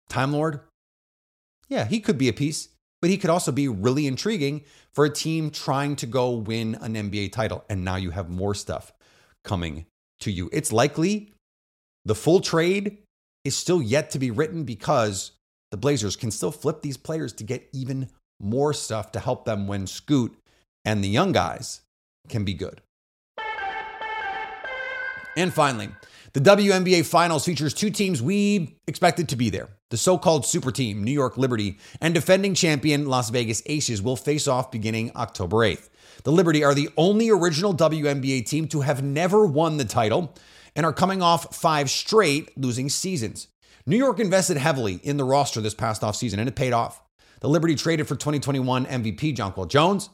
Time 0.09 0.33
Lord, 0.33 0.61
yeah, 1.69 1.85
he 1.85 2.01
could 2.01 2.19
be 2.19 2.29
a 2.29 2.33
piece, 2.33 2.71
but 3.01 3.11
he 3.11 3.17
could 3.17 3.31
also 3.31 3.53
be 3.53 3.69
really 3.69 4.07
intriguing 4.07 4.63
for 4.93 5.05
a 5.05 5.11
team 5.11 5.51
trying 5.51 5.95
to 5.97 6.07
go 6.07 6.31
win 6.31 6.75
an 6.81 6.95
NBA 6.95 7.33
title. 7.33 7.65
And 7.71 7.85
now 7.85 7.97
you 7.97 8.11
have 8.11 8.29
more 8.29 8.55
stuff 8.55 8.93
coming 9.45 9.87
to 10.21 10.33
you. 10.33 10.51
It's 10.53 10.73
likely 10.73 11.33
the 12.05 12.17
full 12.17 12.41
trade 12.41 12.99
is 13.45 13.57
still 13.57 13.81
yet 13.81 14.11
to 14.11 14.19
be 14.19 14.31
written 14.31 14.65
because 14.65 15.33
the 15.71 15.77
Blazers 15.77 16.17
can 16.17 16.31
still 16.31 16.51
flip 16.51 16.83
these 16.83 16.97
players 16.97 17.33
to 17.35 17.45
get 17.45 17.69
even 17.73 18.09
more 18.41 18.73
stuff 18.73 19.13
to 19.13 19.21
help 19.21 19.45
them 19.45 19.67
when 19.67 19.87
Scoot 19.87 20.37
and 20.85 21.05
the 21.05 21.09
young 21.09 21.33
guys 21.33 21.83
can 22.29 22.45
be 22.45 22.55
good. 22.55 22.81
And 25.37 25.53
finally, 25.53 25.91
the 26.33 26.41
WNBA 26.41 27.05
Finals 27.07 27.45
features 27.45 27.75
two 27.75 27.91
teams 27.91 28.23
we 28.23 28.77
expected 28.87 29.29
to 29.29 29.37
be 29.37 29.51
there. 29.51 29.69
The 29.91 29.97
so 29.97 30.17
called 30.19 30.47
super 30.47 30.71
team, 30.71 31.03
New 31.03 31.13
York 31.13 31.37
Liberty, 31.37 31.79
and 32.01 32.15
defending 32.15 32.55
champion 32.55 33.07
Las 33.07 33.31
Vegas 33.31 33.63
Aces 33.67 34.01
will 34.01 34.17
face 34.17 34.47
off 34.47 34.71
beginning 34.71 35.11
October 35.17 35.59
8th. 35.59 35.89
The 36.23 36.33
Liberty 36.33 36.63
are 36.63 36.75
the 36.75 36.91
only 36.97 37.31
original 37.31 37.75
WNBA 37.75 38.47
team 38.47 38.69
to 38.69 38.83
have 38.83 39.03
never 39.03 39.47
won 39.47 39.77
the 39.77 39.85
title 39.85 40.35
and 40.77 40.87
are 40.87 40.93
coming 40.93 41.23
off 41.23 41.55
five 41.55 41.91
straight 41.91 42.57
losing 42.57 42.89
seasons. 42.89 43.49
New 43.87 43.97
York 43.97 44.21
invested 44.21 44.57
heavily 44.57 45.01
in 45.03 45.17
the 45.17 45.25
roster 45.25 45.61
this 45.61 45.75
past 45.75 46.03
offseason, 46.03 46.39
and 46.39 46.49
it 46.49 46.55
paid 46.55 46.73
off. 46.73 47.03
The 47.41 47.49
Liberty 47.49 47.75
traded 47.75 48.07
for 48.07 48.15
2021 48.17 48.87
MVP 48.87 49.35
Jonquel 49.35 49.69
Jones. 49.69 50.11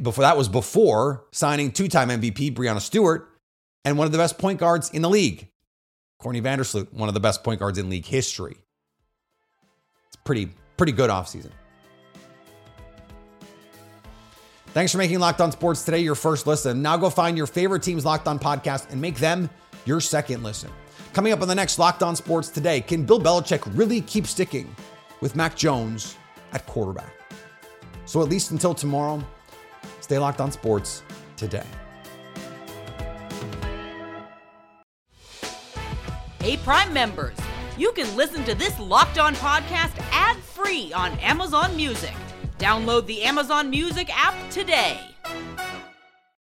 Before 0.00 0.22
that 0.22 0.36
was 0.36 0.48
before 0.48 1.24
signing 1.32 1.70
two-time 1.70 2.08
MVP 2.08 2.54
Breanna 2.54 2.80
Stewart 2.80 3.30
and 3.84 3.98
one 3.98 4.06
of 4.06 4.12
the 4.12 4.18
best 4.18 4.38
point 4.38 4.58
guards 4.58 4.90
in 4.90 5.02
the 5.02 5.10
league, 5.10 5.48
Courtney 6.18 6.40
Vandersloot, 6.40 6.92
one 6.92 7.08
of 7.08 7.14
the 7.14 7.20
best 7.20 7.44
point 7.44 7.60
guards 7.60 7.78
in 7.78 7.90
league 7.90 8.06
history. 8.06 8.56
It's 10.06 10.16
pretty 10.24 10.50
pretty 10.76 10.92
good 10.92 11.10
offseason. 11.10 11.50
Thanks 14.68 14.90
for 14.90 14.98
making 14.98 15.20
Locked 15.20 15.40
On 15.40 15.52
Sports 15.52 15.84
today 15.84 16.00
your 16.00 16.16
first 16.16 16.46
listen. 16.46 16.82
Now 16.82 16.96
go 16.96 17.08
find 17.08 17.36
your 17.36 17.46
favorite 17.46 17.82
team's 17.82 18.04
Locked 18.04 18.26
On 18.26 18.38
podcast 18.38 18.90
and 18.90 19.00
make 19.00 19.16
them 19.16 19.48
your 19.84 20.00
second 20.00 20.42
listen. 20.42 20.70
Coming 21.12 21.32
up 21.32 21.42
on 21.42 21.48
the 21.48 21.54
next 21.54 21.78
Locked 21.78 22.02
On 22.02 22.16
Sports 22.16 22.48
today, 22.48 22.80
can 22.80 23.04
Bill 23.04 23.20
Belichick 23.20 23.62
really 23.76 24.00
keep 24.00 24.26
sticking 24.26 24.74
with 25.20 25.36
Mac 25.36 25.56
Jones 25.56 26.16
at 26.52 26.66
quarterback? 26.66 27.12
So 28.06 28.22
at 28.22 28.28
least 28.28 28.50
until 28.50 28.74
tomorrow, 28.74 29.22
stay 30.00 30.18
locked 30.18 30.40
on 30.40 30.50
sports 30.52 31.02
today. 31.36 31.66
Hey, 36.40 36.58
Prime 36.58 36.92
members, 36.92 37.36
you 37.78 37.92
can 37.92 38.14
listen 38.16 38.44
to 38.44 38.54
this 38.54 38.78
Locked 38.78 39.18
On 39.18 39.34
podcast 39.36 39.98
ad 40.12 40.36
free 40.36 40.92
on 40.92 41.12
Amazon 41.20 41.74
Music. 41.74 42.12
Download 42.58 43.06
the 43.06 43.22
Amazon 43.22 43.70
Music 43.70 44.10
app 44.14 44.34
today. 44.50 45.00